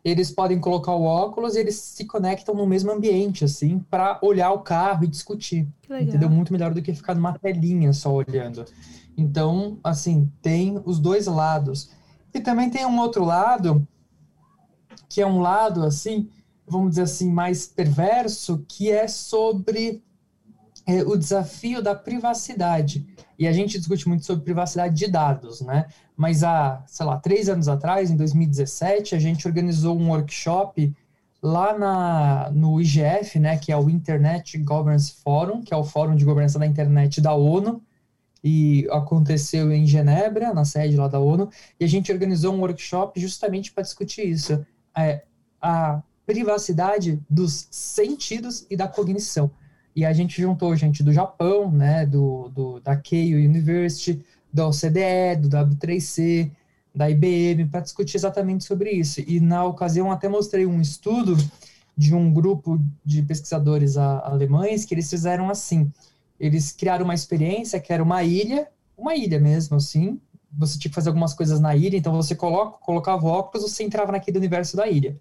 eles 0.09 0.31
podem 0.31 0.61
colocar 0.61 0.95
o 0.95 1.03
óculos 1.03 1.57
e 1.57 1.59
eles 1.59 1.75
se 1.75 2.05
conectam 2.05 2.55
no 2.55 2.65
mesmo 2.65 2.93
ambiente, 2.93 3.45
assim, 3.45 3.81
para 3.91 4.21
olhar 4.23 4.53
o 4.53 4.61
carro 4.61 5.03
e 5.03 5.09
discutir. 5.09 5.69
Entendeu? 5.91 6.31
Muito 6.31 6.53
melhor 6.53 6.73
do 6.73 6.81
que 6.81 6.95
ficar 6.95 7.17
numa 7.17 7.37
telinha 7.37 7.93
só 7.93 8.15
olhando. 8.15 8.65
Então, 9.17 9.81
assim, 9.83 10.31
tem 10.41 10.81
os 10.85 11.01
dois 11.01 11.27
lados. 11.27 11.91
E 12.33 12.39
também 12.39 12.71
tem 12.71 12.87
um 12.87 13.01
outro 13.01 13.25
lado, 13.25 13.85
que 15.09 15.21
é 15.21 15.27
um 15.27 15.41
lado, 15.41 15.83
assim, 15.83 16.29
vamos 16.65 16.91
dizer 16.91 17.03
assim, 17.03 17.33
mais 17.33 17.67
perverso, 17.67 18.65
que 18.69 18.93
é 18.93 19.09
sobre 19.09 20.05
é, 20.87 21.03
o 21.03 21.17
desafio 21.17 21.83
da 21.83 21.95
privacidade. 21.95 23.07
E 23.39 23.47
a 23.47 23.53
gente 23.53 23.79
discute 23.79 24.09
muito 24.09 24.25
sobre 24.25 24.45
privacidade 24.45 24.95
de 24.95 25.09
dados, 25.09 25.61
né? 25.61 25.87
Mas 26.17 26.43
há, 26.43 26.83
sei 26.87 27.05
lá, 27.05 27.19
três 27.19 27.49
anos 27.49 27.69
atrás, 27.69 28.11
em 28.11 28.17
2017, 28.17 29.15
a 29.15 29.19
gente 29.19 29.47
organizou 29.47 29.99
um 29.99 30.11
workshop 30.11 30.95
lá 31.43 31.77
na, 31.77 32.51
no 32.51 32.81
IGF, 32.81 33.39
né, 33.39 33.59
que 33.59 33.71
é 33.71 33.77
o 33.77 33.91
Internet 33.91 34.57
Governance 34.59 35.13
Forum, 35.23 35.63
que 35.63 35.75
é 35.75 35.77
o 35.77 35.85
Fórum 35.85 36.17
de 36.17 36.25
Governança 36.25 36.59
da 36.59 36.67
Internet 36.67 37.21
da 37.21 37.35
ONU, 37.35 37.83
e 38.43 38.87
aconteceu 38.91 39.71
em 39.71 39.87
Genebra, 39.87 40.55
na 40.55 40.65
sede 40.65 40.97
lá 40.97 41.09
da 41.09 41.21
ONU, 41.21 41.51
e 41.79 41.85
a 41.85 41.89
gente 41.89 42.11
organizou 42.11 42.55
um 42.55 42.61
workshop 42.61 43.21
justamente 43.21 43.73
para 43.73 43.83
discutir 43.83 44.27
isso. 44.27 44.65
É, 44.97 45.25
a 45.61 46.03
privacidade 46.25 47.21
dos 47.29 47.69
sentidos 47.71 48.67
e 48.71 48.77
da 48.77 48.89
cognição. 48.89 49.51
E 49.97 50.05
a 50.05 50.13
gente 50.13 50.43
juntou 50.43 50.77
gente 50.77 51.03
do 51.03 51.11
Japão, 51.11 51.73
né, 51.73 52.05
do, 52.05 52.51
do 52.51 52.81
da 52.81 52.95
Keio 52.95 53.39
University, 53.39 54.23
da 54.53 54.69
OCDE, 54.69 55.41
do 55.41 55.49
W3C, 55.49 56.51
da 56.95 57.09
IBM, 57.09 57.65
para 57.71 57.81
discutir 57.81 58.19
exatamente 58.19 58.65
sobre 58.65 58.91
isso. 58.91 59.23
E 59.27 59.41
na 59.41 59.65
ocasião 59.65 60.13
até 60.13 60.29
mostrei 60.29 60.67
um 60.67 60.83
estudo 60.83 61.35
de 61.97 62.15
um 62.15 62.31
grupo 62.31 62.79
de 63.03 63.23
pesquisadores 63.23 63.97
alemães 63.97 64.85
que 64.85 64.95
eles 64.95 65.09
fizeram 65.09 65.49
assim. 65.49 65.91
Eles 66.39 66.73
criaram 66.73 67.05
uma 67.05 67.15
experiência 67.15 67.81
que 67.81 67.91
era 67.91 68.03
uma 68.03 68.23
ilha, 68.23 68.69
uma 68.99 69.17
ilha 69.17 69.41
mesmo, 69.41 69.77
assim. 69.77 70.21
Você 70.53 70.79
tinha 70.79 70.91
que 70.91 70.95
fazer 70.95 71.09
algumas 71.09 71.33
coisas 71.33 71.59
na 71.59 71.75
ilha, 71.75 71.97
então 71.97 72.13
você 72.13 72.35
coloca, 72.35 72.77
colocava 72.85 73.27
óculos, 73.27 73.71
você 73.71 73.83
entrava 73.83 74.13
naquele 74.13 74.37
universo 74.37 74.77
da 74.77 74.87
ilha. 74.87 75.19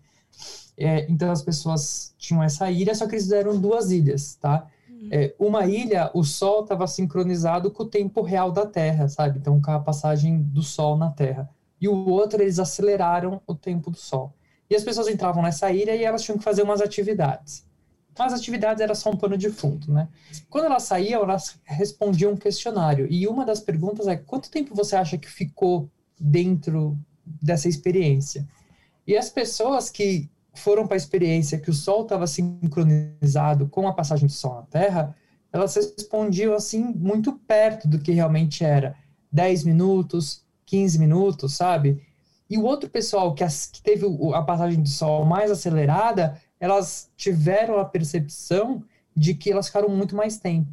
É, 0.77 1.09
então 1.09 1.31
as 1.31 1.41
pessoas 1.41 2.13
tinham 2.17 2.43
essa 2.43 2.69
ilha, 2.69 2.93
só 2.93 3.07
que 3.07 3.15
eles 3.15 3.23
fizeram 3.23 3.59
duas 3.59 3.91
ilhas, 3.91 4.35
tá? 4.35 4.67
Uhum. 4.89 5.07
É, 5.11 5.33
uma 5.39 5.65
ilha, 5.65 6.11
o 6.13 6.23
Sol 6.23 6.63
estava 6.63 6.85
sincronizado 6.87 7.71
com 7.71 7.83
o 7.83 7.87
tempo 7.87 8.21
real 8.21 8.51
da 8.51 8.65
Terra, 8.65 9.07
sabe? 9.07 9.39
Então, 9.39 9.61
com 9.61 9.71
a 9.71 9.79
passagem 9.79 10.41
do 10.41 10.61
Sol 10.61 10.97
na 10.97 11.09
Terra. 11.11 11.49
E 11.79 11.87
o 11.87 12.09
outro, 12.09 12.41
eles 12.41 12.59
aceleraram 12.59 13.41
o 13.47 13.55
tempo 13.55 13.89
do 13.89 13.97
Sol. 13.97 14.33
E 14.69 14.75
as 14.75 14.83
pessoas 14.83 15.07
entravam 15.07 15.43
nessa 15.43 15.71
ilha 15.71 15.95
e 15.95 16.03
elas 16.03 16.23
tinham 16.23 16.37
que 16.37 16.43
fazer 16.43 16.63
umas 16.63 16.81
atividades. 16.81 17.65
Mas 18.17 18.33
as 18.33 18.39
atividades 18.39 18.81
era 18.81 18.95
só 18.95 19.09
um 19.09 19.17
pano 19.17 19.37
de 19.37 19.49
fundo, 19.49 19.91
né? 19.91 20.07
Quando 20.49 20.65
elas 20.65 20.83
saíam, 20.83 21.21
elas 21.21 21.59
respondiam 21.63 22.31
um 22.31 22.37
questionário. 22.37 23.07
E 23.09 23.27
uma 23.27 23.45
das 23.45 23.59
perguntas 23.59 24.07
é: 24.07 24.15
quanto 24.15 24.49
tempo 24.49 24.73
você 24.73 24.95
acha 24.95 25.17
que 25.17 25.29
ficou 25.29 25.89
dentro 26.17 26.97
dessa 27.25 27.67
experiência? 27.67 28.47
E 29.05 29.17
as 29.17 29.29
pessoas 29.29 29.89
que 29.89 30.29
foram 30.59 30.87
para 30.87 30.95
a 30.95 30.97
experiência 30.97 31.59
que 31.59 31.69
o 31.69 31.73
Sol 31.73 32.03
estava 32.03 32.27
sincronizado 32.27 33.67
com 33.67 33.87
a 33.87 33.93
passagem 33.93 34.27
do 34.27 34.31
Sol 34.31 34.55
na 34.55 34.61
Terra, 34.63 35.15
elas 35.51 35.75
respondiam 35.75 36.53
assim 36.53 36.83
muito 36.83 37.33
perto 37.33 37.87
do 37.87 37.99
que 37.99 38.11
realmente 38.11 38.63
era. 38.63 38.95
10 39.31 39.63
minutos, 39.63 40.43
15 40.65 40.99
minutos, 40.99 41.53
sabe? 41.53 42.01
E 42.49 42.57
o 42.57 42.63
outro 42.63 42.89
pessoal 42.89 43.33
que, 43.33 43.43
as, 43.43 43.67
que 43.67 43.81
teve 43.81 44.05
a 44.33 44.41
passagem 44.41 44.81
do 44.81 44.89
Sol 44.89 45.25
mais 45.25 45.51
acelerada, 45.51 46.39
elas 46.59 47.09
tiveram 47.17 47.79
a 47.79 47.85
percepção 47.85 48.83
de 49.15 49.33
que 49.33 49.51
elas 49.51 49.67
ficaram 49.67 49.89
muito 49.89 50.15
mais 50.15 50.37
tempo. 50.37 50.69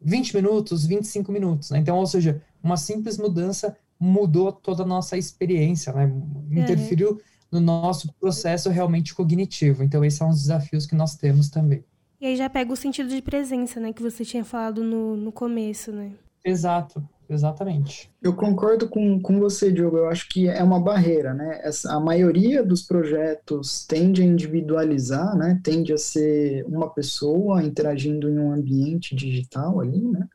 20 0.00 0.34
minutos, 0.36 0.84
25 0.84 1.32
minutos. 1.32 1.70
Né? 1.70 1.78
Então, 1.78 1.96
ou 1.96 2.06
seja, 2.06 2.42
uma 2.62 2.76
simples 2.76 3.18
mudança 3.18 3.76
mudou 3.98 4.52
toda 4.52 4.82
a 4.82 4.86
nossa 4.86 5.16
experiência, 5.16 5.92
né? 5.92 6.12
Interferiu 6.50 7.12
uhum 7.12 7.18
no 7.54 7.60
nosso 7.60 8.12
processo 8.20 8.68
realmente 8.68 9.14
cognitivo. 9.14 9.82
Então, 9.82 10.04
esses 10.04 10.18
são 10.18 10.28
os 10.28 10.42
desafios 10.42 10.86
que 10.86 10.94
nós 10.94 11.16
temos 11.16 11.48
também. 11.48 11.84
E 12.20 12.26
aí 12.26 12.36
já 12.36 12.48
pega 12.48 12.72
o 12.72 12.76
sentido 12.76 13.08
de 13.08 13.20
presença, 13.20 13.78
né, 13.78 13.92
que 13.92 14.02
você 14.02 14.24
tinha 14.24 14.44
falado 14.44 14.82
no, 14.82 15.16
no 15.16 15.30
começo, 15.30 15.92
né? 15.92 16.12
Exato, 16.44 17.02
exatamente. 17.28 18.10
Eu 18.22 18.34
concordo 18.34 18.88
com, 18.88 19.20
com 19.20 19.38
você, 19.38 19.72
Diogo. 19.72 19.96
Eu 19.96 20.08
acho 20.08 20.28
que 20.28 20.48
é 20.48 20.62
uma 20.62 20.80
barreira, 20.80 21.32
né? 21.32 21.60
Essa, 21.62 21.94
a 21.94 22.00
maioria 22.00 22.62
dos 22.62 22.82
projetos 22.82 23.86
tende 23.86 24.22
a 24.22 24.24
individualizar, 24.24 25.36
né? 25.36 25.60
Tende 25.62 25.92
a 25.92 25.98
ser 25.98 26.64
uma 26.66 26.90
pessoa 26.90 27.62
interagindo 27.62 28.28
em 28.28 28.38
um 28.38 28.52
ambiente 28.52 29.14
digital 29.14 29.80
ali, 29.80 30.00
né? 30.00 30.26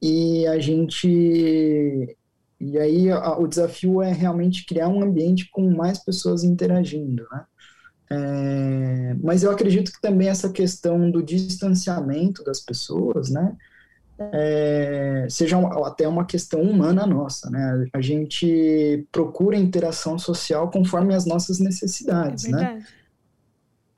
E 0.00 0.46
a 0.46 0.58
gente 0.58 2.16
e 2.60 2.78
aí 2.78 3.10
a, 3.10 3.38
o 3.38 3.46
desafio 3.46 4.02
é 4.02 4.12
realmente 4.12 4.64
criar 4.66 4.88
um 4.88 5.02
ambiente 5.02 5.48
com 5.50 5.70
mais 5.70 5.98
pessoas 6.02 6.44
interagindo, 6.44 7.26
né? 7.30 7.44
É, 8.08 9.14
mas 9.22 9.42
eu 9.42 9.50
acredito 9.50 9.92
que 9.92 10.00
também 10.00 10.28
essa 10.28 10.50
questão 10.50 11.10
do 11.10 11.22
distanciamento 11.22 12.44
das 12.44 12.60
pessoas, 12.60 13.30
né, 13.30 13.56
é, 14.18 15.26
seja 15.28 15.58
até 15.84 16.06
uma 16.08 16.24
questão 16.24 16.62
humana 16.62 17.06
nossa, 17.06 17.50
né? 17.50 17.86
A 17.92 18.00
gente 18.00 19.06
procura 19.12 19.56
interação 19.56 20.18
social 20.18 20.70
conforme 20.70 21.14
as 21.14 21.26
nossas 21.26 21.58
necessidades, 21.58 22.46
é 22.46 22.50
né? 22.50 22.86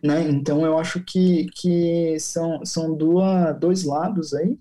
né? 0.03 0.29
Então 0.29 0.65
eu 0.65 0.77
acho 0.77 1.01
que, 1.05 1.47
que 1.55 2.19
são, 2.19 2.65
são 2.65 2.95
duas, 2.97 3.57
dois 3.59 3.85
lados 3.85 4.35
aí. 4.35 4.59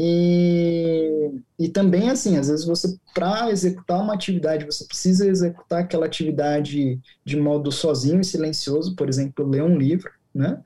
E, 0.00 1.42
e 1.58 1.68
também, 1.68 2.08
assim, 2.08 2.36
às 2.36 2.46
vezes 2.48 2.64
você, 2.64 2.96
para 3.12 3.50
executar 3.50 4.00
uma 4.00 4.14
atividade, 4.14 4.64
você 4.64 4.84
precisa 4.84 5.26
executar 5.26 5.80
aquela 5.80 6.06
atividade 6.06 7.00
de 7.24 7.36
modo 7.36 7.72
sozinho 7.72 8.20
e 8.20 8.24
silencioso, 8.24 8.94
por 8.94 9.08
exemplo, 9.08 9.44
ler 9.44 9.64
um 9.64 9.76
livro, 9.76 10.08
né? 10.32 10.62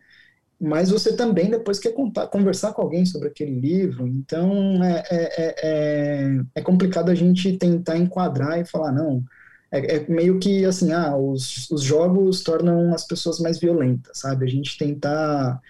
Mas 0.61 0.90
você 0.90 1.16
também 1.16 1.51
depois 1.51 1.79
quer 1.79 1.92
contar, 1.92 2.29
conversar 2.29 2.73
com 2.75 2.83
alguém 2.83 3.07
sobre 3.07 3.29
aquele 3.29 3.59
livro, 3.59 4.07
então 4.07 4.85
é, 4.85 5.03
é, 5.11 5.55
é, 5.62 6.40
é 6.57 6.62
complicado 6.62 7.11
a 7.11 7.14
gente 7.14 7.57
tentar 7.57 7.97
enquadrar 7.97 8.61
e 8.61 8.64
falar, 8.66 8.92
não, 8.92 9.25
é, 9.73 9.97
é, 9.97 10.09
meio 10.09 10.38
que 10.38 10.64
assim, 10.66 10.92
ah, 10.92 11.16
os, 11.16 11.71
os 11.71 11.83
jogos 11.83 12.42
tornam 12.42 12.95
as 12.95 13.07
pessoas 13.07 13.40
mais 13.40 13.59
violentas, 13.59 14.18
sabe? 14.18 14.45
A 14.45 14.49
gente 14.49 14.77
tentar 14.79 15.61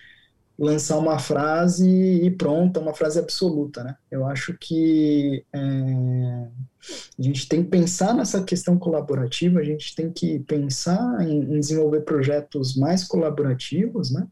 lançar 0.59 0.99
uma 0.99 1.19
frase 1.19 1.89
e 1.89 2.31
pronta, 2.31 2.81
uma 2.81 2.95
frase 2.95 3.19
absoluta, 3.19 3.83
né? 3.83 3.97
Eu 4.11 4.27
acho 4.27 4.57
que 4.59 5.45
é, 5.53 5.59
a 5.59 7.23
gente 7.23 7.49
tem 7.49 7.63
que 7.63 7.71
pensar 7.71 8.15
nessa 8.15 8.43
questão 8.43 8.79
colaborativa, 8.79 9.61
a 9.61 9.65
gente 9.65 9.95
tem 9.95 10.11
que 10.13 10.41
pensar 10.41 11.21
em, 11.23 11.41
em 11.41 11.61
desenvolver 11.61 12.03
projetos 12.03 12.77
mais 12.77 13.05
colaborativos, 13.05 14.13
né? 14.13 14.27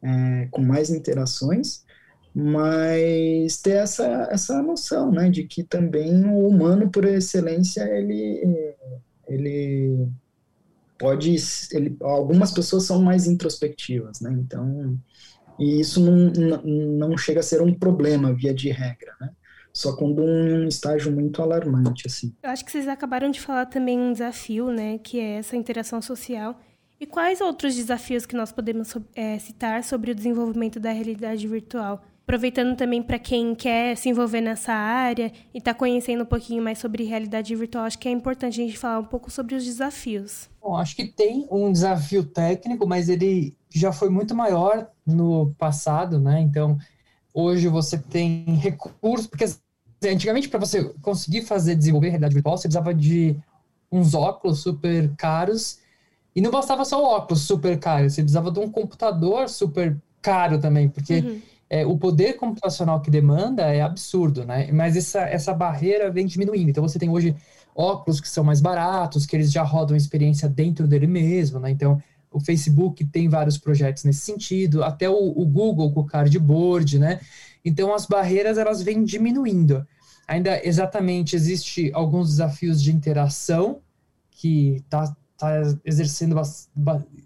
É, 0.00 0.46
com 0.52 0.62
mais 0.62 0.90
interações, 0.90 1.84
mas 2.32 3.60
ter 3.60 3.72
essa, 3.72 4.28
essa 4.30 4.62
noção, 4.62 5.10
né? 5.10 5.28
De 5.28 5.44
que 5.44 5.64
também 5.64 6.24
o 6.24 6.46
humano, 6.46 6.90
por 6.90 7.04
excelência, 7.04 7.82
ele, 7.82 8.76
ele 9.26 10.08
pode... 10.98 11.34
Ele, 11.72 11.96
algumas 12.00 12.52
pessoas 12.52 12.84
são 12.84 13.02
mais 13.02 13.26
introspectivas, 13.26 14.20
né? 14.20 14.32
Então 14.32 14.96
e 15.58 15.80
isso 15.80 16.00
não, 16.00 16.62
não 16.62 17.16
chega 17.16 17.40
a 17.40 17.42
ser 17.42 17.60
um 17.60 17.74
problema, 17.74 18.32
via 18.32 18.54
de 18.54 18.70
regra, 18.70 19.14
né? 19.20 19.30
Só 19.72 19.94
quando 19.94 20.22
um 20.22 20.66
estágio 20.66 21.12
muito 21.12 21.40
alarmante, 21.40 22.06
assim. 22.06 22.34
Eu 22.42 22.50
acho 22.50 22.64
que 22.64 22.72
vocês 22.72 22.88
acabaram 22.88 23.30
de 23.30 23.40
falar 23.40 23.66
também 23.66 23.98
um 23.98 24.12
desafio, 24.12 24.72
né? 24.72 24.98
Que 24.98 25.20
é 25.20 25.34
essa 25.34 25.56
interação 25.56 26.02
social. 26.02 26.58
E 27.00 27.06
quais 27.06 27.40
outros 27.40 27.76
desafios 27.76 28.26
que 28.26 28.34
nós 28.34 28.50
podemos 28.50 28.96
é, 29.14 29.38
citar 29.38 29.84
sobre 29.84 30.10
o 30.10 30.14
desenvolvimento 30.14 30.80
da 30.80 30.90
realidade 30.90 31.46
virtual? 31.46 32.04
Aproveitando 32.28 32.76
também 32.76 33.02
para 33.02 33.18
quem 33.18 33.54
quer 33.54 33.96
se 33.96 34.10
envolver 34.10 34.42
nessa 34.42 34.70
área 34.70 35.32
e 35.54 35.56
está 35.56 35.72
conhecendo 35.72 36.24
um 36.24 36.26
pouquinho 36.26 36.62
mais 36.62 36.78
sobre 36.78 37.02
realidade 37.02 37.56
virtual, 37.56 37.86
acho 37.86 37.98
que 37.98 38.06
é 38.06 38.10
importante 38.10 38.60
a 38.60 38.66
gente 38.66 38.76
falar 38.76 38.98
um 38.98 39.04
pouco 39.06 39.30
sobre 39.30 39.54
os 39.54 39.64
desafios. 39.64 40.46
Bom, 40.60 40.76
acho 40.76 40.94
que 40.94 41.06
tem 41.06 41.48
um 41.50 41.72
desafio 41.72 42.22
técnico, 42.22 42.86
mas 42.86 43.08
ele 43.08 43.56
já 43.70 43.92
foi 43.92 44.10
muito 44.10 44.34
maior 44.34 44.90
no 45.06 45.54
passado, 45.56 46.20
né? 46.20 46.38
Então, 46.42 46.76
hoje 47.32 47.66
você 47.66 47.96
tem 47.96 48.44
recursos, 48.56 49.26
porque 49.26 49.46
antigamente 50.06 50.50
para 50.50 50.60
você 50.60 50.84
conseguir 51.00 51.46
fazer 51.46 51.76
desenvolver 51.76 52.08
realidade 52.08 52.34
virtual, 52.34 52.58
você 52.58 52.68
precisava 52.68 52.92
de 52.92 53.38
uns 53.90 54.12
óculos 54.12 54.60
super 54.60 55.10
caros 55.16 55.78
e 56.36 56.42
não 56.42 56.50
bastava 56.50 56.84
só 56.84 57.02
o 57.02 57.06
óculos 57.06 57.40
super 57.40 57.78
caro, 57.78 58.10
você 58.10 58.20
precisava 58.20 58.50
de 58.50 58.60
um 58.60 58.70
computador 58.70 59.48
super 59.48 59.96
caro 60.20 60.60
também, 60.60 60.90
porque 60.90 61.20
uhum. 61.20 61.40
É, 61.70 61.84
o 61.84 61.98
poder 61.98 62.34
computacional 62.34 63.00
que 63.00 63.10
demanda 63.10 63.62
é 63.62 63.82
absurdo, 63.82 64.44
né? 64.44 64.70
Mas 64.72 64.96
essa, 64.96 65.20
essa 65.20 65.52
barreira 65.52 66.10
vem 66.10 66.26
diminuindo. 66.26 66.70
Então 66.70 66.82
você 66.86 66.98
tem 66.98 67.10
hoje 67.10 67.36
óculos 67.74 68.20
que 68.20 68.28
são 68.28 68.42
mais 68.42 68.60
baratos, 68.60 69.26
que 69.26 69.36
eles 69.36 69.52
já 69.52 69.62
rodam 69.62 69.94
a 69.94 69.98
experiência 69.98 70.48
dentro 70.48 70.86
dele 70.86 71.06
mesmo, 71.06 71.60
né? 71.60 71.70
Então 71.70 72.02
o 72.30 72.40
Facebook 72.40 73.04
tem 73.04 73.28
vários 73.28 73.58
projetos 73.58 74.04
nesse 74.04 74.20
sentido, 74.20 74.82
até 74.82 75.08
o, 75.08 75.14
o 75.14 75.46
Google 75.46 75.92
com 75.92 76.00
o 76.00 76.06
cardboard, 76.06 76.98
né? 76.98 77.20
Então 77.64 77.94
as 77.94 78.06
barreiras 78.06 78.56
elas 78.56 78.82
vêm 78.82 79.04
diminuindo. 79.04 79.86
Ainda 80.26 80.60
exatamente 80.66 81.36
existe 81.36 81.90
alguns 81.94 82.30
desafios 82.30 82.82
de 82.82 82.92
interação 82.92 83.80
que 84.30 84.76
está 84.76 85.14
tá 85.36 85.62
exercendo 85.84 86.34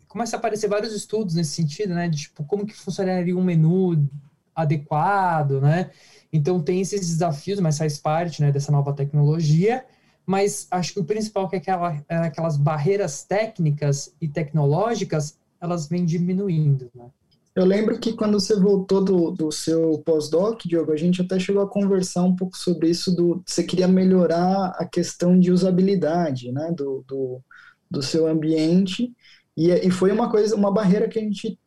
começa 0.07 0.37
a 0.37 0.39
aparecer 0.39 0.69
vários 0.69 0.93
estudos 0.93 1.35
nesse 1.35 1.53
sentido, 1.53 1.95
né? 1.95 2.09
De 2.09 2.19
tipo 2.19 2.45
como 2.45 2.67
que 2.67 2.75
funcionaria 2.75 3.37
um 3.37 3.43
menu 3.43 4.07
adequado, 4.55 5.61
né? 5.61 5.91
Então 6.33 6.61
tem 6.63 6.81
esses 6.81 7.01
desafios, 7.01 7.61
mas 7.61 7.79
faz 7.79 7.99
parte, 7.99 8.41
né, 8.41 8.51
dessa 8.51 8.73
nova 8.73 8.93
tecnologia. 8.93 9.85
Mas 10.25 10.67
acho 10.71 10.95
que 10.95 11.01
o 11.01 11.05
principal 11.05 11.47
é 11.47 11.49
que 11.49 11.57
aquela, 11.57 12.05
é 12.09 12.17
aquelas 12.17 12.57
barreiras 12.57 13.25
técnicas 13.25 14.15
e 14.21 14.29
tecnológicas 14.29 15.37
elas 15.61 15.89
vêm 15.89 16.05
diminuindo, 16.05 16.91
né? 16.95 17.07
Eu 17.55 17.67
lembro 17.67 17.99
que 18.01 18.15
quando 18.15 18.41
você 18.41 18.59
voltou 18.59 19.05
do, 19.05 19.31
do 19.31 19.53
seu 19.53 19.99
pós-doc, 20.07 20.63
Diogo, 20.65 20.91
a 20.91 20.97
gente 20.97 21.21
até 21.21 21.39
chegou 21.39 21.63
a 21.63 21.69
conversar 21.69 22.23
um 22.23 22.35
pouco 22.35 22.57
sobre 22.57 22.89
isso, 22.89 23.15
do 23.15 23.43
você 23.45 23.63
queria 23.63 23.87
melhorar 23.87 24.75
a 24.79 24.87
questão 24.87 25.39
de 25.39 25.53
usabilidade, 25.53 26.51
né, 26.51 26.73
do, 26.75 27.05
do, 27.07 27.43
do 27.91 28.03
seu 28.03 28.27
ambiente, 28.27 29.13
e, 29.55 29.71
e 29.71 29.91
foi 29.91 30.11
uma 30.11 30.31
coisa, 30.31 30.57
uma 30.57 30.73
barreira 30.73 31.07
que 31.09 31.19
a 31.19 31.23
gente 31.23 31.59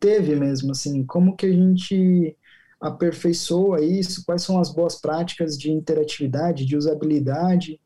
teve 0.00 0.34
mesmo, 0.36 0.72
assim, 0.72 1.04
como 1.04 1.36
que 1.36 1.46
a 1.46 1.52
gente 1.52 2.36
aperfeiçoa 2.80 3.80
isso, 3.82 4.24
quais 4.24 4.42
são 4.42 4.60
as 4.60 4.72
boas 4.72 5.00
práticas 5.00 5.58
de 5.58 5.70
interatividade, 5.70 6.64
de 6.64 6.76
usabilidade, 6.76 7.80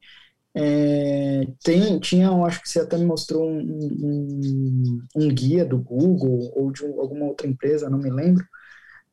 é, 0.54 1.46
tem, 1.64 1.98
tinha, 1.98 2.26
eu 2.26 2.44
acho 2.44 2.60
que 2.62 2.68
você 2.68 2.80
até 2.80 2.98
me 2.98 3.06
mostrou 3.06 3.48
um, 3.48 3.60
um, 3.60 5.00
um 5.16 5.28
guia 5.28 5.64
do 5.64 5.78
Google 5.78 6.52
ou 6.54 6.70
de 6.70 6.84
alguma 6.84 7.26
outra 7.26 7.46
empresa, 7.46 7.88
não 7.88 7.98
me 7.98 8.10
lembro. 8.10 8.44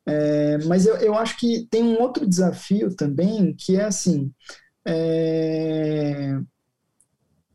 É, 0.06 0.58
mas 0.66 0.86
eu, 0.86 0.96
eu 0.96 1.14
acho 1.14 1.38
que 1.38 1.66
tem 1.70 1.82
um 1.82 2.00
outro 2.00 2.26
desafio 2.26 2.94
também, 2.94 3.54
que 3.54 3.76
é 3.76 3.84
assim, 3.84 4.32
é, 4.86 6.38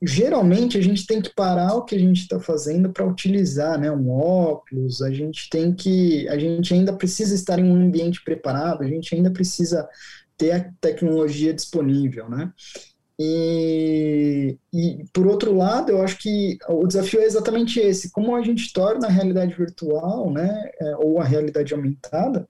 geralmente 0.01 0.77
a 0.77 0.81
gente 0.81 1.05
tem 1.05 1.21
que 1.21 1.33
parar 1.33 1.73
o 1.75 1.83
que 1.83 1.95
a 1.95 1.99
gente 1.99 2.21
está 2.21 2.39
fazendo 2.39 2.91
para 2.91 3.05
utilizar 3.05 3.79
né, 3.79 3.89
um 3.91 4.09
óculos, 4.11 5.01
a 5.01 5.11
gente 5.11 5.49
tem 5.49 5.73
que, 5.73 6.27
a 6.29 6.37
gente 6.37 6.73
ainda 6.73 6.93
precisa 6.93 7.33
estar 7.33 7.59
em 7.59 7.63
um 7.63 7.75
ambiente 7.75 8.23
preparado, 8.23 8.83
a 8.83 8.87
gente 8.87 9.15
ainda 9.15 9.31
precisa 9.31 9.87
ter 10.37 10.51
a 10.51 10.71
tecnologia 10.81 11.53
disponível, 11.53 12.29
né? 12.29 12.51
E, 13.17 14.57
e, 14.73 15.05
por 15.13 15.25
outro 15.25 15.55
lado, 15.55 15.89
eu 15.89 16.01
acho 16.01 16.17
que 16.17 16.57
o 16.67 16.85
desafio 16.85 17.21
é 17.21 17.23
exatamente 17.23 17.79
esse: 17.79 18.11
como 18.11 18.35
a 18.35 18.41
gente 18.41 18.73
torna 18.73 19.07
a 19.07 19.09
realidade 19.09 19.55
virtual, 19.55 20.29
né, 20.29 20.69
é, 20.81 20.97
ou 20.97 21.19
a 21.19 21.23
realidade 21.23 21.73
aumentada, 21.73 22.45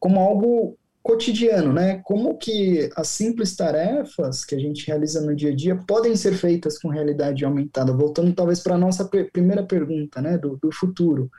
como 0.00 0.18
algo 0.18 0.78
cotidiano, 1.02 1.72
né? 1.72 2.00
Como 2.04 2.36
que 2.36 2.90
as 2.94 3.08
simples 3.08 3.56
tarefas 3.56 4.44
que 4.44 4.54
a 4.54 4.58
gente 4.58 4.86
realiza 4.86 5.20
no 5.20 5.34
dia 5.34 5.50
a 5.50 5.54
dia 5.54 5.76
podem 5.76 6.14
ser 6.14 6.34
feitas 6.34 6.78
com 6.78 6.88
realidade 6.88 7.44
aumentada? 7.44 7.92
Voltando 7.92 8.32
talvez 8.34 8.60
para 8.60 8.74
a 8.74 8.78
nossa 8.78 9.08
primeira 9.32 9.62
pergunta, 9.64 10.20
né, 10.20 10.36
do, 10.36 10.58
do 10.60 10.70
futuro. 10.72 11.30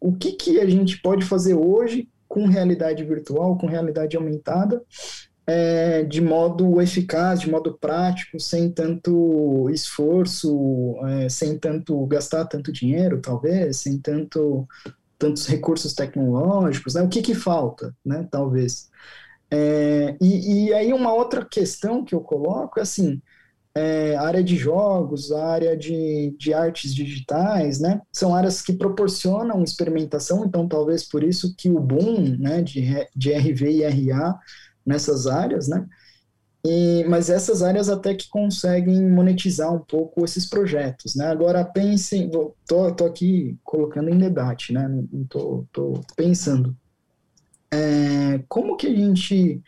O 0.00 0.14
que, 0.14 0.32
que 0.32 0.60
a 0.60 0.68
gente 0.68 1.00
pode 1.02 1.24
fazer 1.24 1.54
hoje 1.54 2.08
com 2.28 2.46
realidade 2.46 3.04
virtual, 3.04 3.58
com 3.58 3.66
realidade 3.66 4.16
aumentada, 4.16 4.80
é, 5.46 6.04
de 6.04 6.20
modo 6.20 6.80
eficaz, 6.80 7.40
de 7.40 7.50
modo 7.50 7.76
prático, 7.76 8.38
sem 8.38 8.70
tanto 8.70 9.68
esforço, 9.70 10.94
é, 11.08 11.28
sem 11.28 11.58
tanto 11.58 12.06
gastar 12.06 12.44
tanto 12.44 12.72
dinheiro, 12.72 13.20
talvez, 13.20 13.78
sem 13.78 13.98
tanto 13.98 14.66
tantos 15.20 15.46
recursos 15.46 15.92
tecnológicos, 15.92 16.94
né? 16.94 17.02
O 17.02 17.08
que 17.08 17.20
que 17.20 17.34
falta, 17.34 17.94
né? 18.04 18.26
Talvez. 18.30 18.90
É, 19.50 20.16
e, 20.20 20.68
e, 20.68 20.74
aí 20.74 20.92
uma 20.92 21.12
outra 21.12 21.44
questão 21.44 22.04
que 22.04 22.14
eu 22.14 22.20
coloco 22.20 22.78
é 22.78 22.82
assim, 22.82 23.20
é, 23.74 24.16
área 24.16 24.42
de 24.42 24.56
jogos, 24.56 25.30
área 25.30 25.76
de, 25.76 26.34
de 26.38 26.54
artes 26.54 26.94
digitais, 26.94 27.80
né? 27.80 28.00
São 28.10 28.34
áreas 28.34 28.62
que 28.62 28.72
proporcionam 28.72 29.62
experimentação, 29.62 30.44
então 30.44 30.66
talvez 30.66 31.04
por 31.04 31.22
isso 31.22 31.54
que 31.56 31.70
o 31.70 31.78
boom, 31.80 32.36
né, 32.38 32.62
de, 32.62 32.82
de 33.14 33.32
RV 33.32 33.70
e 33.70 34.10
RA 34.10 34.38
nessas 34.86 35.26
áreas, 35.26 35.68
né? 35.68 35.86
E, 36.64 37.04
mas 37.04 37.30
essas 37.30 37.62
áreas 37.62 37.88
até 37.88 38.14
que 38.14 38.28
conseguem 38.28 39.08
monetizar 39.08 39.72
um 39.72 39.78
pouco 39.78 40.24
esses 40.24 40.46
projetos, 40.46 41.14
né? 41.14 41.26
Agora 41.28 41.64
pensem, 41.64 42.30
tô, 42.66 42.92
tô 42.92 43.04
aqui 43.06 43.58
colocando 43.64 44.10
em 44.10 44.18
debate, 44.18 44.72
né? 44.72 44.86
Não 44.88 45.24
tô, 45.24 45.64
tô 45.72 46.00
pensando. 46.14 46.76
É, 47.72 48.42
como 48.48 48.76
que 48.76 48.86
a 48.86 48.94
gente 48.94 49.62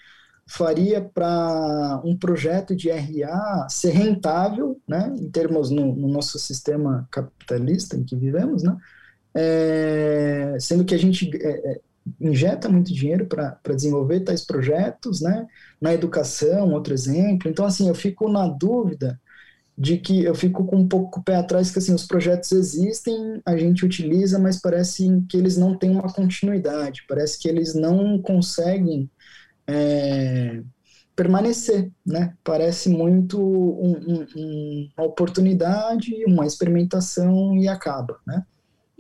faria 0.47 1.01
para 1.01 2.03
um 2.05 2.15
projeto 2.17 2.77
de 2.77 2.91
RA 2.91 3.67
ser 3.71 3.93
rentável, 3.93 4.79
né? 4.87 5.15
Em 5.19 5.31
termos 5.31 5.71
no, 5.71 5.95
no 5.95 6.09
nosso 6.09 6.39
sistema 6.39 7.09
capitalista 7.11 7.97
em 7.97 8.05
que 8.05 8.15
vivemos, 8.15 8.63
né? 8.63 8.77
É, 9.35 10.57
sendo 10.61 10.85
que 10.85 10.95
a 10.95 10.99
gente 10.99 11.31
é, 11.43 11.73
é 11.73 11.81
injeta 12.23 12.69
muito 12.69 12.93
dinheiro 12.93 13.27
para 13.27 13.75
desenvolver 13.75 14.21
tais 14.21 14.45
projetos, 14.45 15.21
né? 15.21 15.47
Na 15.81 15.93
educação, 15.93 16.73
outro 16.73 16.95
exemplo. 16.95 17.51
Então, 17.51 17.65
assim, 17.67 17.89
eu 17.89 17.95
fico 17.95 18.29
na 18.29 18.47
dúvida 18.49 19.21
de 19.77 19.99
que 19.99 20.23
eu 20.25 20.35
fico 20.35 20.65
com 20.67 20.77
um 20.77 20.89
pouco 20.89 21.21
o 21.21 21.23
pé 21.23 21.37
atrás 21.37 21.71
que 21.71 21.79
assim 21.79 21.95
os 21.95 22.07
projetos 22.07 22.53
existem, 22.53 23.41
a 23.45 23.57
gente 23.57 23.85
utiliza, 23.85 24.39
mas 24.39 24.61
parece 24.61 25.09
que 25.29 25.37
eles 25.37 25.57
não 25.57 25.77
têm 25.77 25.91
uma 25.91 26.13
continuidade, 26.13 27.05
parece 27.09 27.39
que 27.39 27.49
eles 27.49 27.75
não 27.75 28.21
conseguem 28.21 29.11
é, 29.67 30.63
permanecer, 31.17 31.91
né? 32.05 32.35
Parece 32.45 32.89
muito 32.89 33.41
um, 33.41 34.27
um, 34.37 34.91
uma 34.97 35.07
oportunidade, 35.07 36.25
uma 36.27 36.47
experimentação 36.47 37.57
e 37.57 37.69
acaba, 37.69 38.19
né? 38.27 38.45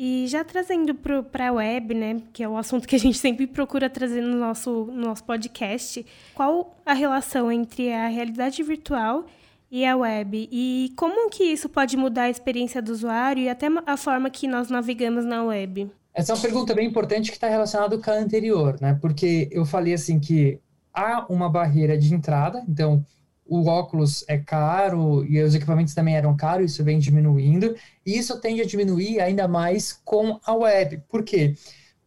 E 0.04 0.26
já 0.26 0.42
trazendo 0.42 0.96
para 0.96 1.46
a 1.46 1.52
web, 1.52 1.94
né, 1.94 2.20
que 2.32 2.42
é 2.42 2.48
o 2.48 2.56
assunto 2.56 2.88
que 2.88 2.96
a 2.96 2.98
gente 2.98 3.16
sempre 3.16 3.46
procura 3.46 3.88
trazer 3.88 4.20
no 4.20 4.36
nosso, 4.36 4.86
no 4.86 5.00
nosso 5.00 5.22
podcast, 5.22 6.04
qual 6.34 6.76
a 6.84 6.92
relação 6.92 7.52
entre 7.52 7.92
a 7.92 8.08
realidade 8.08 8.60
virtual 8.64 9.26
e 9.70 9.86
a 9.86 9.96
web? 9.96 10.48
E 10.50 10.92
como 10.96 11.30
que 11.30 11.44
isso 11.44 11.68
pode 11.68 11.96
mudar 11.96 12.24
a 12.24 12.30
experiência 12.30 12.82
do 12.82 12.90
usuário 12.90 13.44
e 13.44 13.48
até 13.48 13.68
a 13.86 13.96
forma 13.96 14.28
que 14.28 14.48
nós 14.48 14.68
navegamos 14.68 15.24
na 15.24 15.44
web? 15.44 15.88
Essa 16.12 16.32
é 16.32 16.34
uma 16.34 16.42
pergunta 16.42 16.74
bem 16.74 16.88
importante 16.88 17.30
que 17.30 17.36
está 17.36 17.48
relacionada 17.48 17.96
com 17.96 18.10
a 18.10 18.14
anterior, 18.14 18.76
né? 18.80 18.98
Porque 19.00 19.48
eu 19.52 19.64
falei 19.64 19.94
assim 19.94 20.18
que 20.18 20.58
há 20.92 21.24
uma 21.28 21.48
barreira 21.48 21.96
de 21.96 22.12
entrada, 22.12 22.64
então 22.68 23.06
o 23.46 23.66
óculos 23.66 24.24
é 24.28 24.38
caro 24.38 25.24
e 25.24 25.40
os 25.42 25.54
equipamentos 25.54 25.94
também 25.94 26.16
eram 26.16 26.36
caros, 26.36 26.72
isso 26.72 26.84
vem 26.84 26.98
diminuindo, 26.98 27.74
e 28.04 28.16
isso 28.16 28.40
tende 28.40 28.62
a 28.62 28.66
diminuir 28.66 29.20
ainda 29.20 29.46
mais 29.46 29.92
com 30.04 30.38
a 30.44 30.54
web. 30.54 31.02
Por 31.08 31.22
quê? 31.22 31.54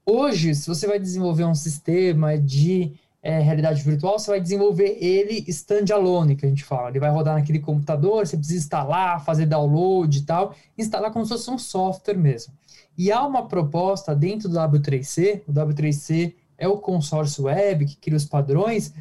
Hoje, 0.06 0.54
se 0.56 0.68
você 0.68 0.88
vai 0.88 1.00
desenvolver 1.00 1.46
um 1.46 1.56
sistema 1.56 2.38
de 2.38 2.94
é, 3.26 3.40
realidade 3.40 3.82
virtual, 3.82 4.20
você 4.20 4.30
vai 4.30 4.40
desenvolver 4.40 5.00
ele 5.02 5.44
standalone, 5.48 6.36
que 6.36 6.46
a 6.46 6.50
gente 6.50 6.64
fala. 6.64 6.90
Ele 6.90 7.00
vai 7.00 7.10
rodar 7.10 7.34
naquele 7.34 7.58
computador, 7.58 8.26
você 8.26 8.38
precisa 8.38 8.60
instalar, 8.60 9.26
fazer 9.26 9.48
download 9.48 10.16
e 10.16 10.22
tal, 10.22 10.54
instalar 10.78 11.12
como 11.12 11.26
se 11.26 11.32
fosse 11.32 11.50
um 11.50 11.58
software 11.58 12.18
mesmo. 12.18 12.54
E 12.96 13.12
há 13.12 13.26
uma 13.26 13.48
proposta 13.48 14.16
dentro 14.16 14.48
do 14.48 14.56
W3C, 14.56 15.42
o 15.48 15.52
W3C 15.52 16.36
é 16.56 16.68
o 16.68 16.78
consórcio 16.78 17.46
web 17.46 17.86
que 17.86 17.98
cria 17.98 18.16
os 18.16 18.26
padrões, 18.26 18.94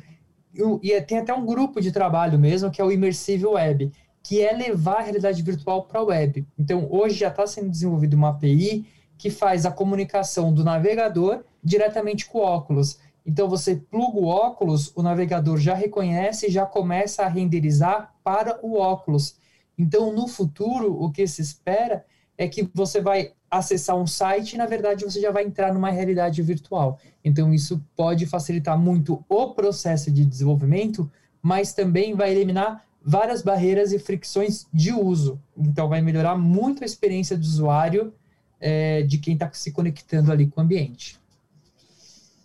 e 0.83 1.01
tem 1.03 1.19
até 1.19 1.35
um 1.35 1.45
grupo 1.45 1.81
de 1.81 1.90
trabalho 1.90 2.38
mesmo, 2.38 2.71
que 2.71 2.81
é 2.81 2.85
o 2.85 2.93
Immersive 2.93 3.47
Web, 3.47 3.93
que 4.23 4.40
é 4.40 4.53
levar 4.53 4.99
a 4.99 5.03
realidade 5.03 5.43
virtual 5.43 5.85
para 5.85 6.01
a 6.01 6.05
web. 6.05 6.47
Então, 6.59 6.87
hoje 6.90 7.17
já 7.17 7.29
está 7.29 7.47
sendo 7.47 7.69
desenvolvida 7.69 8.17
uma 8.17 8.31
API 8.31 8.87
que 9.19 9.31
faz 9.31 9.67
a 9.67 9.71
comunicação 9.71 10.53
do 10.53 10.64
navegador 10.64 11.45
diretamente 11.62 12.27
com 12.27 12.38
o 12.38 12.43
óculos. 12.43 12.99
Então, 13.27 13.49
você 13.49 13.77
pluga 13.77 14.19
o 14.19 14.27
óculos, 14.27 14.93
o 14.95 15.03
navegador 15.03 15.59
já 15.59 15.75
reconhece 15.75 16.47
e 16.47 16.51
já 16.51 16.64
começa 16.64 17.23
a 17.23 17.29
renderizar 17.29 18.14
para 18.23 18.59
o 18.64 18.77
óculos. 18.79 19.37
Então, 19.77 20.12
no 20.12 20.29
futuro, 20.29 21.03
o 21.03 21.11
que 21.11 21.27
se 21.27 21.43
espera 21.43 22.05
é 22.37 22.49
que 22.49 22.68
você 22.75 23.01
vai 23.01 23.33
acessar 23.51 23.97
um 23.97 24.07
site 24.07 24.55
e, 24.55 24.59
na 24.59 24.66
verdade, 24.66 25.05
você 25.05 25.20
já 25.20 25.31
vai 25.31 25.44
entrar 25.44 25.73
numa 25.73 25.90
realidade 25.90 26.42
virtual. 26.42 26.99
Então, 27.25 27.55
isso 27.55 27.83
pode 27.97 28.27
facilitar 28.27 28.79
muito 28.79 29.25
o 29.29 29.55
processo 29.55 30.11
de 30.11 30.25
desenvolvimento, 30.25 31.11
mas 31.40 31.73
também 31.73 32.14
vai 32.14 32.33
eliminar 32.33 32.85
várias 33.03 33.42
barreiras 33.42 33.92
e 33.92 33.99
fricções 33.99 34.66
de 34.73 34.92
uso. 34.92 35.40
Então, 35.57 35.88
vai 35.88 36.01
melhorar 36.01 36.37
muito 36.37 36.83
a 36.83 36.87
experiência 36.87 37.37
do 37.37 37.44
usuário 37.44 38.12
é, 38.61 39.03
de 39.03 39.18
quem 39.18 39.35
está 39.35 39.51
se 39.53 39.70
conectando 39.73 40.33
ali 40.33 40.47
com 40.47 40.61
o 40.61 40.64
ambiente. 40.64 41.20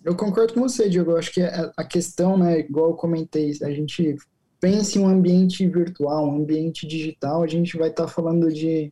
Eu 0.04 0.15
concordo 0.15 0.54
com 0.54 0.62
você, 0.62 0.89
Diego. 0.89 1.12
Eu 1.12 1.17
acho 1.17 1.34
que 1.34 1.41
a 1.41 1.84
questão, 1.84 2.38
né, 2.38 2.60
igual 2.60 2.91
eu 2.91 2.95
comentei, 2.95 3.58
a 3.62 3.71
gente 3.71 4.17
pensa 4.60 4.97
em 4.97 5.02
um 5.02 5.08
ambiente 5.08 5.65
virtual, 5.67 6.28
um 6.28 6.38
ambiente 6.38 6.86
digital, 6.86 7.43
a 7.43 7.47
gente 7.47 7.78
vai 7.78 7.89
estar 7.89 8.04
tá 8.04 8.10
falando 8.10 8.52
de 8.52 8.91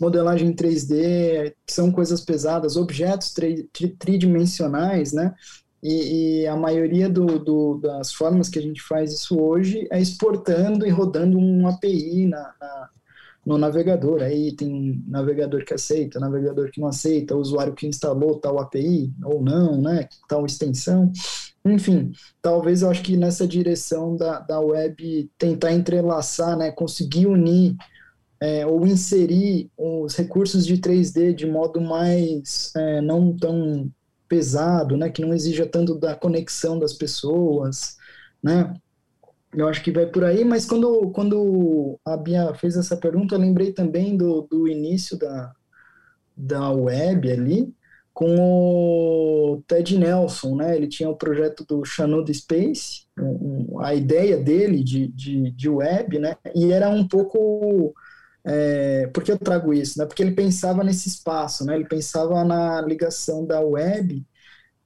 modelagem 0.00 0.54
3D, 0.54 1.54
que 1.66 1.72
são 1.72 1.90
coisas 1.90 2.20
pesadas, 2.20 2.76
objetos 2.76 3.34
tridimensionais, 3.98 5.12
né? 5.12 5.34
E, 5.82 6.42
e 6.42 6.46
a 6.46 6.56
maioria 6.56 7.08
do, 7.08 7.38
do, 7.38 7.78
das 7.78 8.12
formas 8.12 8.48
que 8.48 8.58
a 8.58 8.62
gente 8.62 8.82
faz 8.82 9.12
isso 9.12 9.38
hoje 9.40 9.86
é 9.90 10.00
exportando 10.00 10.86
e 10.86 10.90
rodando 10.90 11.38
um 11.38 11.68
API 11.68 12.26
na, 12.26 12.54
na, 12.60 12.90
no 13.44 13.58
navegador. 13.58 14.22
Aí 14.22 14.52
tem 14.52 15.02
navegador 15.06 15.64
que 15.64 15.74
aceita, 15.74 16.18
navegador 16.18 16.70
que 16.70 16.80
não 16.80 16.88
aceita, 16.88 17.36
usuário 17.36 17.74
que 17.74 17.86
instalou 17.86 18.40
tal 18.40 18.58
API 18.58 19.12
ou 19.24 19.40
não, 19.42 19.80
né? 19.80 20.08
Tal 20.28 20.44
extensão. 20.44 21.12
Enfim, 21.64 22.12
talvez 22.42 22.82
eu 22.82 22.90
acho 22.90 23.02
que 23.02 23.16
nessa 23.16 23.46
direção 23.46 24.16
da, 24.16 24.40
da 24.40 24.60
web 24.60 25.30
tentar 25.38 25.72
entrelaçar, 25.72 26.56
né? 26.56 26.70
Conseguir 26.72 27.26
unir 27.26 27.76
é, 28.40 28.66
ou 28.66 28.86
inserir 28.86 29.70
os 29.76 30.14
recursos 30.14 30.66
de 30.66 30.78
3D 30.78 31.34
de 31.34 31.46
modo 31.46 31.80
mais 31.80 32.72
é, 32.76 33.00
não 33.00 33.36
tão 33.36 33.90
pesado, 34.28 34.96
né, 34.96 35.08
que 35.10 35.22
não 35.22 35.32
exija 35.32 35.66
tanto 35.66 35.94
da 35.94 36.14
conexão 36.14 36.78
das 36.78 36.92
pessoas, 36.92 37.96
né? 38.42 38.74
Eu 39.52 39.68
acho 39.68 39.82
que 39.82 39.92
vai 39.92 40.06
por 40.06 40.24
aí, 40.24 40.44
mas 40.44 40.66
quando, 40.66 41.10
quando 41.12 41.98
a 42.04 42.16
Bia 42.16 42.52
fez 42.54 42.76
essa 42.76 42.96
pergunta, 42.96 43.34
eu 43.34 43.38
lembrei 43.38 43.72
também 43.72 44.16
do, 44.16 44.42
do 44.42 44.68
início 44.68 45.16
da, 45.16 45.54
da 46.36 46.70
web 46.72 47.30
ali, 47.30 47.74
com 48.12 48.34
o 48.38 49.62
Ted 49.66 49.98
Nelson, 49.98 50.56
né? 50.56 50.76
Ele 50.76 50.86
tinha 50.88 51.08
o 51.08 51.16
projeto 51.16 51.64
do 51.66 51.84
Chanud 51.84 52.32
Space, 52.32 53.06
um, 53.18 53.78
a 53.80 53.94
ideia 53.94 54.38
dele 54.38 54.82
de, 54.82 55.08
de, 55.08 55.50
de 55.50 55.68
web, 55.68 56.18
né? 56.18 56.36
E 56.54 56.72
era 56.72 56.88
um 56.88 57.06
pouco 57.06 57.94
é, 58.46 59.08
por 59.08 59.24
que 59.24 59.32
eu 59.32 59.38
trago 59.38 59.74
isso? 59.74 59.98
Né? 59.98 60.06
Porque 60.06 60.22
ele 60.22 60.32
pensava 60.32 60.84
nesse 60.84 61.08
espaço, 61.08 61.64
né? 61.64 61.74
ele 61.74 61.86
pensava 61.86 62.44
na 62.44 62.80
ligação 62.80 63.44
da 63.44 63.60
web 63.60 64.24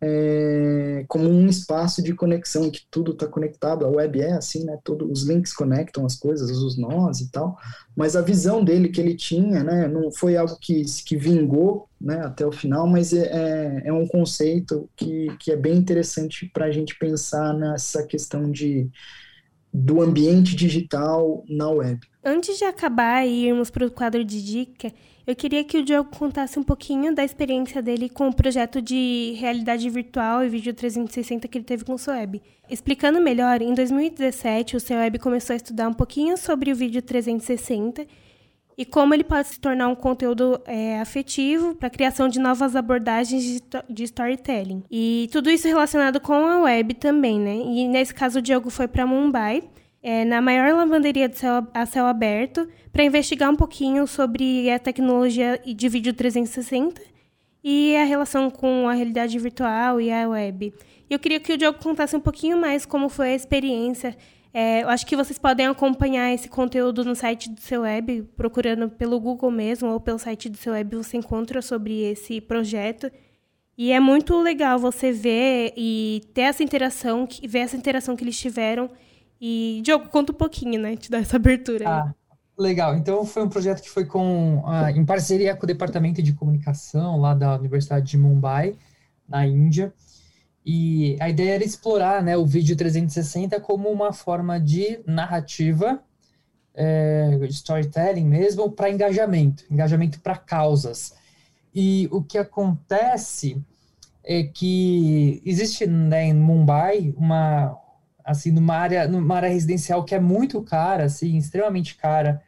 é, 0.03 1.05
como 1.09 1.29
um 1.29 1.47
espaço 1.47 2.03
de 2.03 2.15
conexão 2.15 2.65
em 2.65 2.71
que 2.71 2.81
tudo 2.91 3.13
está 3.13 3.27
conectado. 3.27 3.85
A 3.85 3.89
web 3.89 4.21
é 4.21 4.33
assim, 4.33 4.65
né? 4.65 4.79
Todos 4.83 5.11
os 5.11 5.29
links 5.29 5.53
conectam 5.53 6.07
as 6.07 6.17
coisas, 6.17 6.51
os 6.51 6.79
nós 6.79 7.21
e 7.21 7.31
tal. 7.31 7.59
Mas 7.95 8.17
a 8.17 8.23
visão 8.23 8.65
dele 8.65 8.89
que 8.89 9.01
ele 9.01 9.15
tinha, 9.15 9.63
né? 9.63 9.87
Não 9.87 10.11
foi 10.11 10.37
algo 10.37 10.57
que, 10.59 10.83
que 11.05 11.17
vingou, 11.17 11.87
né? 12.01 12.25
Até 12.25 12.47
o 12.47 12.53
final, 12.53 12.87
mas 12.87 13.13
é, 13.13 13.27
é, 13.27 13.89
é 13.89 13.93
um 13.93 14.07
conceito 14.07 14.89
que, 14.97 15.37
que 15.39 15.53
é 15.53 15.57
bem 15.57 15.77
interessante 15.77 16.51
para 16.53 16.67
a 16.67 16.73
gente 16.73 16.99
pensar 16.99 17.53
nessa 17.53 18.03
questão 18.07 18.51
de 18.51 18.91
do 19.73 20.03
ambiente 20.03 20.57
digital 20.57 21.45
na 21.49 21.69
web. 21.71 22.10
Antes 22.23 22.59
de 22.59 22.65
acabar 22.65 23.27
e 23.27 23.47
irmos 23.47 23.71
para 23.71 23.87
o 23.87 23.91
quadro 23.91 24.23
de 24.23 24.45
dica, 24.45 24.93
eu 25.27 25.35
queria 25.35 25.65
que 25.65 25.79
o 25.79 25.83
Diogo 25.83 26.11
contasse 26.15 26.59
um 26.59 26.63
pouquinho 26.63 27.15
da 27.15 27.25
experiência 27.25 27.81
dele 27.81 28.11
com 28.11 28.29
o 28.29 28.35
projeto 28.35 28.83
de 28.83 29.35
realidade 29.39 29.89
virtual 29.89 30.45
e 30.45 30.49
vídeo 30.51 30.75
360 30.75 31.49
que 31.49 31.57
ele 31.57 31.65
teve 31.65 31.83
com 31.83 31.95
o 31.95 31.99
Soeb. 31.99 32.43
Explicando 32.69 33.23
melhor, 33.23 33.63
em 33.63 33.73
2017 33.73 34.77
o 34.77 34.81
Soeb 34.81 35.19
começou 35.19 35.55
a 35.55 35.57
estudar 35.57 35.89
um 35.89 35.95
pouquinho 35.95 36.37
sobre 36.37 36.71
o 36.71 36.77
vídeo 36.77 37.01
360 37.01 38.07
e 38.77 38.85
como 38.85 39.15
ele 39.15 39.25
pode 39.25 39.49
se 39.49 39.59
tornar 39.59 39.89
um 39.89 39.95
conteúdo 39.95 40.61
é, 40.67 41.01
afetivo 41.01 41.75
para 41.75 41.87
a 41.87 41.91
criação 41.91 42.29
de 42.29 42.39
novas 42.39 42.77
abordagens 42.77 43.43
de, 43.43 43.63
de, 43.89 44.05
storytelling. 44.05 44.83
E 44.91 45.29
tudo 45.33 45.51
isso 45.51 45.67
relacionado 45.67 46.21
com 46.21 46.35
a 46.35 46.61
web 46.61 46.95
também, 46.95 47.41
né? 47.41 47.57
E 47.57 47.89
nesse 47.89 48.15
caso 48.15 48.39
o 48.39 48.43
Diogo 48.43 48.69
foi 48.69 48.89
para 48.89 49.07
Mumbai, 49.07 49.63
é, 50.03 50.25
na 50.25 50.41
maior 50.41 50.75
lavanderia 50.75 51.29
de 51.29 51.39
céu, 51.39 51.67
a 51.75 51.87
céu 51.87 52.07
aberto, 52.07 52.69
para 52.93 53.05
investigar 53.05 53.51
um 53.51 53.57
pouquinho 53.57 54.07
sobre 54.07 54.71
a 54.71 54.79
tecnologia 54.79 55.61
de 55.65 55.89
vídeo 55.89 56.13
360 56.13 57.01
e 57.63 57.95
a 57.97 58.05
relação 58.05 58.51
com 58.51 58.89
a 58.89 58.95
realidade 58.95 59.39
virtual 59.39 60.01
e 60.01 60.11
a 60.11 60.29
web. 60.29 60.73
Eu 61.09 61.19
queria 61.19 61.41
que 61.41 61.53
o 61.53 61.57
Diogo 61.59 61.79
contasse 61.79 62.17
um 62.17 62.21
pouquinho 62.21 62.57
mais 62.59 62.87
como 62.87 63.09
foi 63.09 63.33
a 63.33 63.35
experiência 63.35 64.17
é, 64.53 64.83
eu 64.83 64.89
acho 64.89 65.07
que 65.07 65.17
vocês 65.17 65.39
podem 65.39 65.67
acompanhar 65.67 66.33
esse 66.33 66.49
conteúdo 66.49 67.05
no 67.05 67.15
site 67.15 67.49
do 67.49 67.61
seu 67.61 67.83
web, 67.83 68.25
procurando 68.37 68.89
pelo 68.89 69.21
Google 69.21 69.51
mesmo 69.51 69.91
ou 69.91 70.01
pelo 70.01 70.19
site 70.19 70.49
do 70.49 70.57
seu 70.57 70.73
web, 70.73 70.97
você 70.97 71.17
encontra 71.17 71.63
sobre 71.63 72.03
esse 72.03 72.41
projeto. 72.41 73.11
E 73.79 73.93
é 73.93 74.01
muito 74.01 74.39
legal 74.41 74.79
você 74.79 75.13
ver 75.13 75.73
e 75.77 76.23
ter 76.35 76.43
essa 76.43 76.63
interação, 76.63 77.29
ver 77.45 77.61
essa 77.61 77.77
interação 77.77 78.17
que 78.17 78.25
eles 78.25 78.39
tiveram. 78.39 78.91
E, 79.41 79.81
Diogo, 79.83 80.09
conta 80.09 80.33
um 80.33 80.35
pouquinho, 80.35 80.81
né? 80.81 80.97
Te 80.97 81.11
dar 81.11 81.19
essa 81.19 81.37
abertura. 81.37 81.89
Ah, 81.89 82.15
legal. 82.59 82.95
Então, 82.95 83.25
foi 83.25 83.43
um 83.43 83.49
projeto 83.49 83.81
que 83.81 83.89
foi 83.89 84.05
com, 84.05 84.63
ah, 84.67 84.91
em 84.93 85.05
parceria 85.05 85.57
com 85.57 85.65
o 85.65 85.67
Departamento 85.67 86.23
de 86.23 86.35
Comunicação 86.35 87.19
lá 87.19 87.33
da 87.33 87.57
Universidade 87.57 88.07
de 88.07 88.19
Mumbai, 88.19 88.77
na 89.27 89.47
Índia. 89.47 89.95
E 90.65 91.17
a 91.21 91.31
ideia 91.31 91.55
era 91.55 91.65
explorar 91.65 92.23
né, 92.23 92.37
o 92.37 92.45
vídeo 92.45 92.77
360 92.77 93.59
como 93.61 93.89
uma 93.89 94.13
forma 94.13 94.61
de 94.61 95.01
narrativa, 95.07 96.03
é, 96.75 97.39
storytelling 97.49 98.27
mesmo, 98.27 98.71
para 98.71 98.91
engajamento, 98.91 99.65
engajamento 99.71 100.21
para 100.21 100.37
causas. 100.37 101.15
E 101.75 102.09
o 102.13 102.23
que 102.23 102.37
acontece 102.37 103.63
é 104.23 104.43
que 104.43 105.41
existe 105.47 105.87
né, 105.87 106.27
em 106.27 106.35
Mumbai 106.35 107.15
uma 107.17 107.77
assim 108.31 108.51
numa 108.51 108.75
área 108.77 109.09
numa 109.09 109.37
área 109.37 109.49
residencial 109.49 110.05
que 110.05 110.15
é 110.15 110.21
muito 110.21 110.63
cara, 110.63 111.05
assim, 111.05 111.37
extremamente 111.37 111.97
cara, 111.97 112.43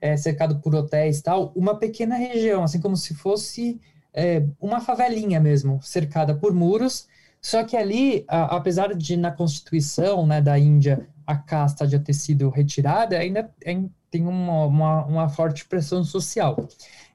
é, 0.00 0.16
cercado 0.16 0.60
por 0.60 0.74
hotéis 0.74 1.20
tal, 1.22 1.52
uma 1.54 1.78
pequena 1.78 2.16
região, 2.16 2.62
assim 2.64 2.80
como 2.80 2.96
se 2.96 3.14
fosse 3.14 3.80
é, 4.12 4.44
uma 4.60 4.80
favelinha 4.80 5.40
mesmo, 5.40 5.80
cercada 5.82 6.34
por 6.34 6.52
muros 6.54 7.08
só 7.40 7.64
que 7.64 7.76
ali, 7.76 8.24
a, 8.28 8.56
apesar 8.56 8.94
de 8.94 9.16
na 9.16 9.30
Constituição 9.30 10.26
né, 10.26 10.40
da 10.40 10.58
Índia 10.58 11.08
a 11.26 11.36
casta 11.36 11.86
já 11.86 11.98
ter 11.98 12.12
sido 12.12 12.50
retirada, 12.50 13.16
ainda 13.16 13.50
tem 14.10 14.26
uma, 14.26 14.66
uma, 14.66 15.04
uma, 15.06 15.28
forte 15.28 15.64
pressão 15.64 16.02
social. 16.02 16.68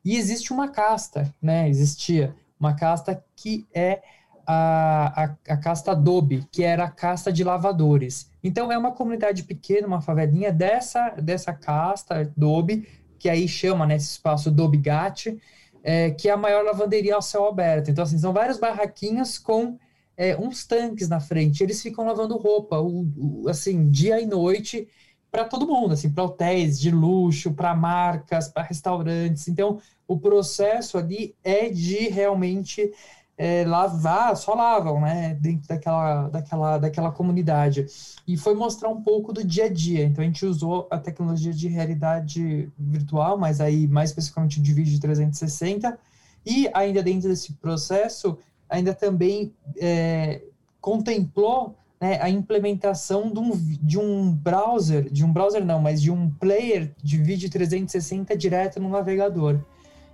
E 0.04 0.16
existe 0.16 0.54
uma 0.54 0.70
casta, 0.70 1.34
né? 1.42 1.70
Existia 1.70 2.34
uma 2.58 2.74
casta 2.74 3.22
que 3.36 3.68
é 3.74 4.02
a, 4.46 5.24
a, 5.24 5.54
a 5.54 5.58
casta 5.58 5.92
Adobe, 5.92 6.48
que 6.52 6.64
era 6.64 6.86
a 6.86 6.92
casta 6.92 7.32
de 7.32 7.44
lavadores. 7.44 8.30
Então 8.44 8.72
é 8.72 8.78
uma 8.78 8.92
comunidade 8.92 9.44
pequena, 9.44 9.88
uma 9.88 10.02
favelinha 10.02 10.52
dessa, 10.52 11.10
dessa 11.12 11.54
casta 11.54 12.22
Adobe, 12.22 12.88
que 13.18 13.30
aí 13.30 13.48
chama 13.48 13.86
nesse 13.86 14.06
né, 14.06 14.12
espaço 14.12 14.50
Adobe 14.50 14.78
Ghat, 14.78 15.38
é, 15.84 16.12
que 16.12 16.30
é 16.30 16.32
a 16.32 16.38
maior 16.38 16.64
lavanderia 16.64 17.16
ao 17.16 17.22
céu 17.22 17.48
aberto. 17.48 17.90
Então, 17.90 18.04
assim, 18.04 18.18
são 18.18 18.34
vários 18.34 18.58
barraquinhos 18.58 19.38
com 19.38 19.78
é, 20.18 20.36
uns 20.38 20.66
tanques 20.66 21.10
na 21.10 21.20
frente. 21.20 21.64
Eles 21.64 21.82
ficam 21.82 22.06
lavando 22.06 22.38
roupa, 22.38 22.80
o, 22.80 23.08
o, 23.18 23.50
assim, 23.50 23.90
dia 23.90 24.20
e 24.20 24.26
noite 24.26 24.88
para 25.32 25.44
todo 25.44 25.68
mundo, 25.68 25.94
assim, 25.94 26.10
para 26.10 26.24
hotéis 26.24 26.80
de 26.80 26.90
luxo, 26.90 27.54
para 27.54 27.76
marcas, 27.76 28.48
para 28.48 28.64
restaurantes. 28.64 29.48
Então, 29.48 29.80
o 30.08 30.18
processo 30.18 30.98
ali 30.98 31.36
é 31.44 31.70
de 31.70 32.08
realmente 32.10 32.92
é, 33.38 33.66
lavar, 33.66 34.36
só 34.38 34.54
lavam, 34.54 35.02
né, 35.02 35.38
dentro 35.42 35.68
daquela, 35.68 36.30
daquela, 36.30 36.78
daquela 36.78 37.12
comunidade. 37.12 37.86
E 38.28 38.38
foi 38.38 38.56
mostrar 38.56 38.90
um 38.90 39.02
pouco 39.02 39.34
do 39.34 39.44
dia 39.44 39.66
a 39.66 39.70
dia. 39.70 40.06
Então, 40.06 40.24
a 40.24 40.28
gente 40.28 40.46
usou 40.46 40.88
a 40.90 40.98
tecnologia 40.98 41.54
de 41.54 41.68
realidade 41.68 42.72
virtual, 42.78 43.38
mas 43.38 43.60
aí 43.60 43.88
mais 43.88 44.10
especificamente 44.12 44.62
de 44.62 44.74
vídeo 44.74 45.00
360. 45.00 45.98
E 46.46 46.70
ainda 46.74 47.04
dentro 47.04 47.28
desse 47.28 47.54
processo, 47.54 48.38
ainda 48.70 48.94
também 48.94 49.54
é, 49.80 50.42
contemplou 50.80 51.76
né, 52.00 52.20
a 52.22 52.30
implementação 52.30 53.32
de 53.32 53.40
um, 53.40 53.52
de 53.82 54.00
um 54.00 54.32
browser, 54.32 55.10
de 55.12 55.26
um 55.26 55.32
browser 55.32 55.66
não, 55.66 55.82
mas 55.82 56.02
de 56.02 56.12
um 56.12 56.30
player 56.30 56.94
de 57.02 57.18
vídeo 57.18 57.50
360 57.50 58.36
direto 58.38 58.80
no 58.80 58.90
navegador. 58.90 59.60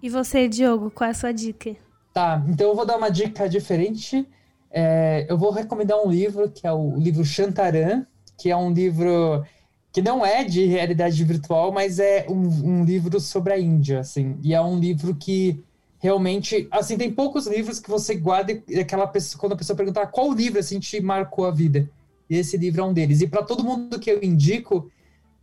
E 0.00 0.08
você, 0.08 0.46
Diogo, 0.46 0.88
qual 0.88 1.08
é 1.08 1.10
a 1.10 1.14
sua 1.14 1.32
dica? 1.32 1.74
Tá, 2.14 2.40
então 2.48 2.68
eu 2.68 2.76
vou 2.76 2.86
dar 2.86 2.96
uma 2.96 3.10
dica 3.10 3.48
diferente. 3.48 4.24
É, 4.70 5.26
eu 5.28 5.38
vou 5.38 5.50
recomendar 5.50 5.98
um 6.04 6.10
livro, 6.10 6.50
que 6.50 6.66
é 6.66 6.72
o 6.72 6.96
livro 6.96 7.24
Chantaran, 7.24 8.06
que 8.36 8.50
é 8.50 8.56
um 8.56 8.72
livro 8.72 9.44
que 9.92 10.02
não 10.02 10.24
é 10.24 10.44
de 10.44 10.64
realidade 10.66 11.22
virtual, 11.24 11.72
mas 11.72 11.98
é 11.98 12.26
um, 12.28 12.80
um 12.80 12.84
livro 12.84 13.18
sobre 13.18 13.52
a 13.52 13.58
Índia, 13.58 14.00
assim. 14.00 14.38
E 14.42 14.54
é 14.54 14.60
um 14.60 14.78
livro 14.78 15.14
que 15.14 15.62
realmente, 15.98 16.68
assim, 16.70 16.96
tem 16.96 17.10
poucos 17.10 17.46
livros 17.46 17.80
que 17.80 17.90
você 17.90 18.14
guarda 18.14 18.52
aquela 18.80 19.06
pessoa, 19.06 19.40
quando 19.40 19.52
a 19.54 19.56
pessoa 19.56 19.76
perguntar 19.76 20.06
qual 20.08 20.32
livro 20.32 20.58
assim 20.58 20.78
te 20.78 21.00
marcou 21.00 21.46
a 21.46 21.50
vida. 21.50 21.90
E 22.30 22.36
esse 22.36 22.56
livro 22.56 22.82
é 22.82 22.84
um 22.84 22.92
deles. 22.92 23.20
E 23.20 23.26
para 23.26 23.42
todo 23.42 23.64
mundo 23.64 23.98
que 23.98 24.10
eu 24.10 24.22
indico, 24.22 24.90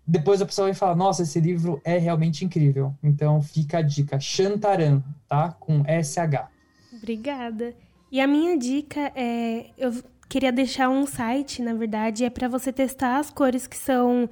depois 0.08 0.42
a 0.42 0.46
pessoa 0.46 0.68
vai 0.68 0.76
falar: 0.76 0.96
"Nossa, 0.96 1.24
esse 1.24 1.40
livro 1.40 1.82
é 1.84 1.98
realmente 1.98 2.46
incrível". 2.46 2.94
Então 3.04 3.42
fica 3.42 3.80
a 3.80 3.82
dica, 3.82 4.20
Chantaran, 4.20 5.02
tá? 5.28 5.52
Com 5.60 5.84
SH. 5.86 6.48
Obrigada. 6.94 7.74
E 8.16 8.22
a 8.22 8.28
minha 8.28 8.58
dica 8.58 9.12
é 9.14 9.66
eu 9.78 9.92
queria 10.30 10.50
deixar 10.50 10.88
um 10.88 11.06
site, 11.06 11.62
na 11.62 11.74
verdade, 11.74 12.24
é 12.24 12.30
para 12.30 12.48
você 12.48 12.72
testar 12.72 13.18
as 13.18 13.30
cores 13.30 13.68
que 13.68 13.76
são 13.76 14.30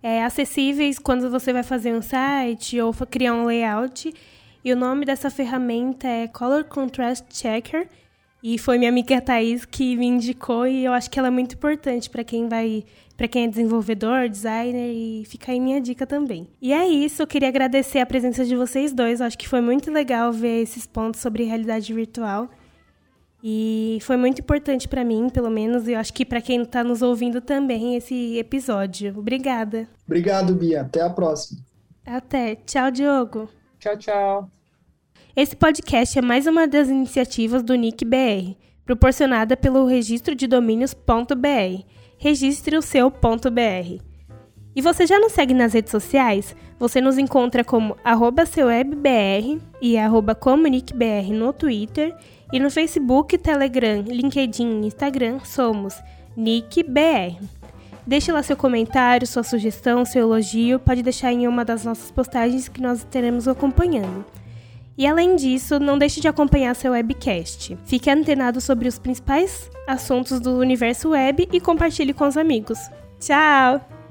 é, 0.00 0.22
acessíveis 0.22 1.00
quando 1.00 1.28
você 1.28 1.52
vai 1.52 1.64
fazer 1.64 1.92
um 1.92 2.00
site 2.00 2.80
ou 2.80 2.94
criar 2.94 3.34
um 3.34 3.44
layout 3.44 4.14
e 4.64 4.72
o 4.72 4.76
nome 4.76 5.04
dessa 5.04 5.30
ferramenta 5.30 6.06
é 6.06 6.28
Color 6.28 6.62
Contrast 6.66 7.24
Checker. 7.28 7.88
E 8.40 8.56
foi 8.56 8.78
minha 8.78 8.88
amiga 8.88 9.20
Thaís 9.20 9.64
que 9.64 9.96
me 9.96 10.06
indicou 10.06 10.64
e 10.64 10.84
eu 10.84 10.92
acho 10.92 11.10
que 11.10 11.18
ela 11.18 11.26
é 11.26 11.32
muito 11.32 11.56
importante 11.56 12.08
para 12.08 12.22
quem 12.22 12.48
vai, 12.48 12.84
para 13.16 13.26
quem 13.26 13.46
é 13.46 13.48
desenvolvedor, 13.48 14.28
designer 14.28 14.92
e 14.92 15.24
fica 15.24 15.50
aí 15.50 15.58
minha 15.58 15.80
dica 15.80 16.06
também. 16.06 16.46
E 16.62 16.72
é 16.72 16.86
isso, 16.86 17.20
eu 17.20 17.26
queria 17.26 17.48
agradecer 17.48 17.98
a 17.98 18.06
presença 18.06 18.44
de 18.44 18.54
vocês 18.54 18.92
dois. 18.92 19.18
Eu 19.18 19.26
acho 19.26 19.36
que 19.36 19.48
foi 19.48 19.60
muito 19.60 19.90
legal 19.90 20.32
ver 20.32 20.62
esses 20.62 20.86
pontos 20.86 21.20
sobre 21.20 21.42
realidade 21.42 21.92
virtual. 21.92 22.48
E 23.46 23.98
foi 24.00 24.16
muito 24.16 24.40
importante 24.40 24.88
para 24.88 25.04
mim, 25.04 25.28
pelo 25.28 25.50
menos, 25.50 25.86
e 25.86 25.92
eu 25.92 25.98
acho 25.98 26.14
que 26.14 26.24
para 26.24 26.40
quem 26.40 26.62
está 26.62 26.82
nos 26.82 27.02
ouvindo 27.02 27.42
também 27.42 27.94
esse 27.94 28.38
episódio. 28.38 29.18
Obrigada. 29.18 29.86
Obrigado, 30.06 30.54
Bia. 30.54 30.80
Até 30.80 31.02
a 31.02 31.10
próxima. 31.10 31.60
Até. 32.06 32.56
Tchau, 32.56 32.90
Diogo. 32.90 33.50
Tchau, 33.78 33.98
tchau. 33.98 34.50
Esse 35.36 35.54
podcast 35.54 36.18
é 36.18 36.22
mais 36.22 36.46
uma 36.46 36.66
das 36.66 36.88
iniciativas 36.88 37.62
do 37.62 37.74
NIC 37.74 38.06
BR, 38.06 38.56
proporcionada 38.82 39.58
pelo 39.58 39.84
registro 39.84 40.34
de 40.34 40.46
domínios.br. 40.46 41.84
Registre 42.16 42.78
o 42.78 42.80
seu 42.80 43.10
.br. 43.10 44.02
E 44.74 44.80
você 44.80 45.06
já 45.06 45.20
nos 45.20 45.32
segue 45.32 45.52
nas 45.52 45.74
redes 45.74 45.90
sociais? 45.90 46.56
Você 46.78 46.98
nos 46.98 47.18
encontra 47.18 47.62
como 47.62 47.94
arroba 48.02 48.46
seuwebbr 48.46 49.60
e 49.82 49.98
arroba 49.98 50.34
comuniquebr 50.34 51.30
no 51.30 51.52
Twitter 51.52 52.16
e 52.54 52.60
no 52.60 52.70
Facebook, 52.70 53.36
Telegram, 53.36 54.02
LinkedIn 54.02 54.82
e 54.82 54.86
Instagram 54.86 55.40
somos 55.40 56.00
NICBR. 56.36 57.36
Deixe 58.06 58.30
lá 58.30 58.44
seu 58.44 58.56
comentário, 58.56 59.26
sua 59.26 59.42
sugestão, 59.42 60.04
seu 60.04 60.22
elogio, 60.22 60.78
pode 60.78 61.02
deixar 61.02 61.32
em 61.32 61.48
uma 61.48 61.64
das 61.64 61.84
nossas 61.84 62.12
postagens 62.12 62.68
que 62.68 62.80
nós 62.80 63.02
teremos 63.02 63.48
acompanhando. 63.48 64.24
E 64.96 65.04
além 65.04 65.34
disso, 65.34 65.80
não 65.80 65.98
deixe 65.98 66.20
de 66.20 66.28
acompanhar 66.28 66.76
seu 66.76 66.92
webcast. 66.92 67.76
Fique 67.86 68.08
antenado 68.08 68.60
sobre 68.60 68.86
os 68.86 69.00
principais 69.00 69.68
assuntos 69.84 70.38
do 70.38 70.56
universo 70.56 71.08
web 71.08 71.48
e 71.52 71.60
compartilhe 71.60 72.14
com 72.14 72.28
os 72.28 72.36
amigos. 72.36 72.78
Tchau! 73.18 74.03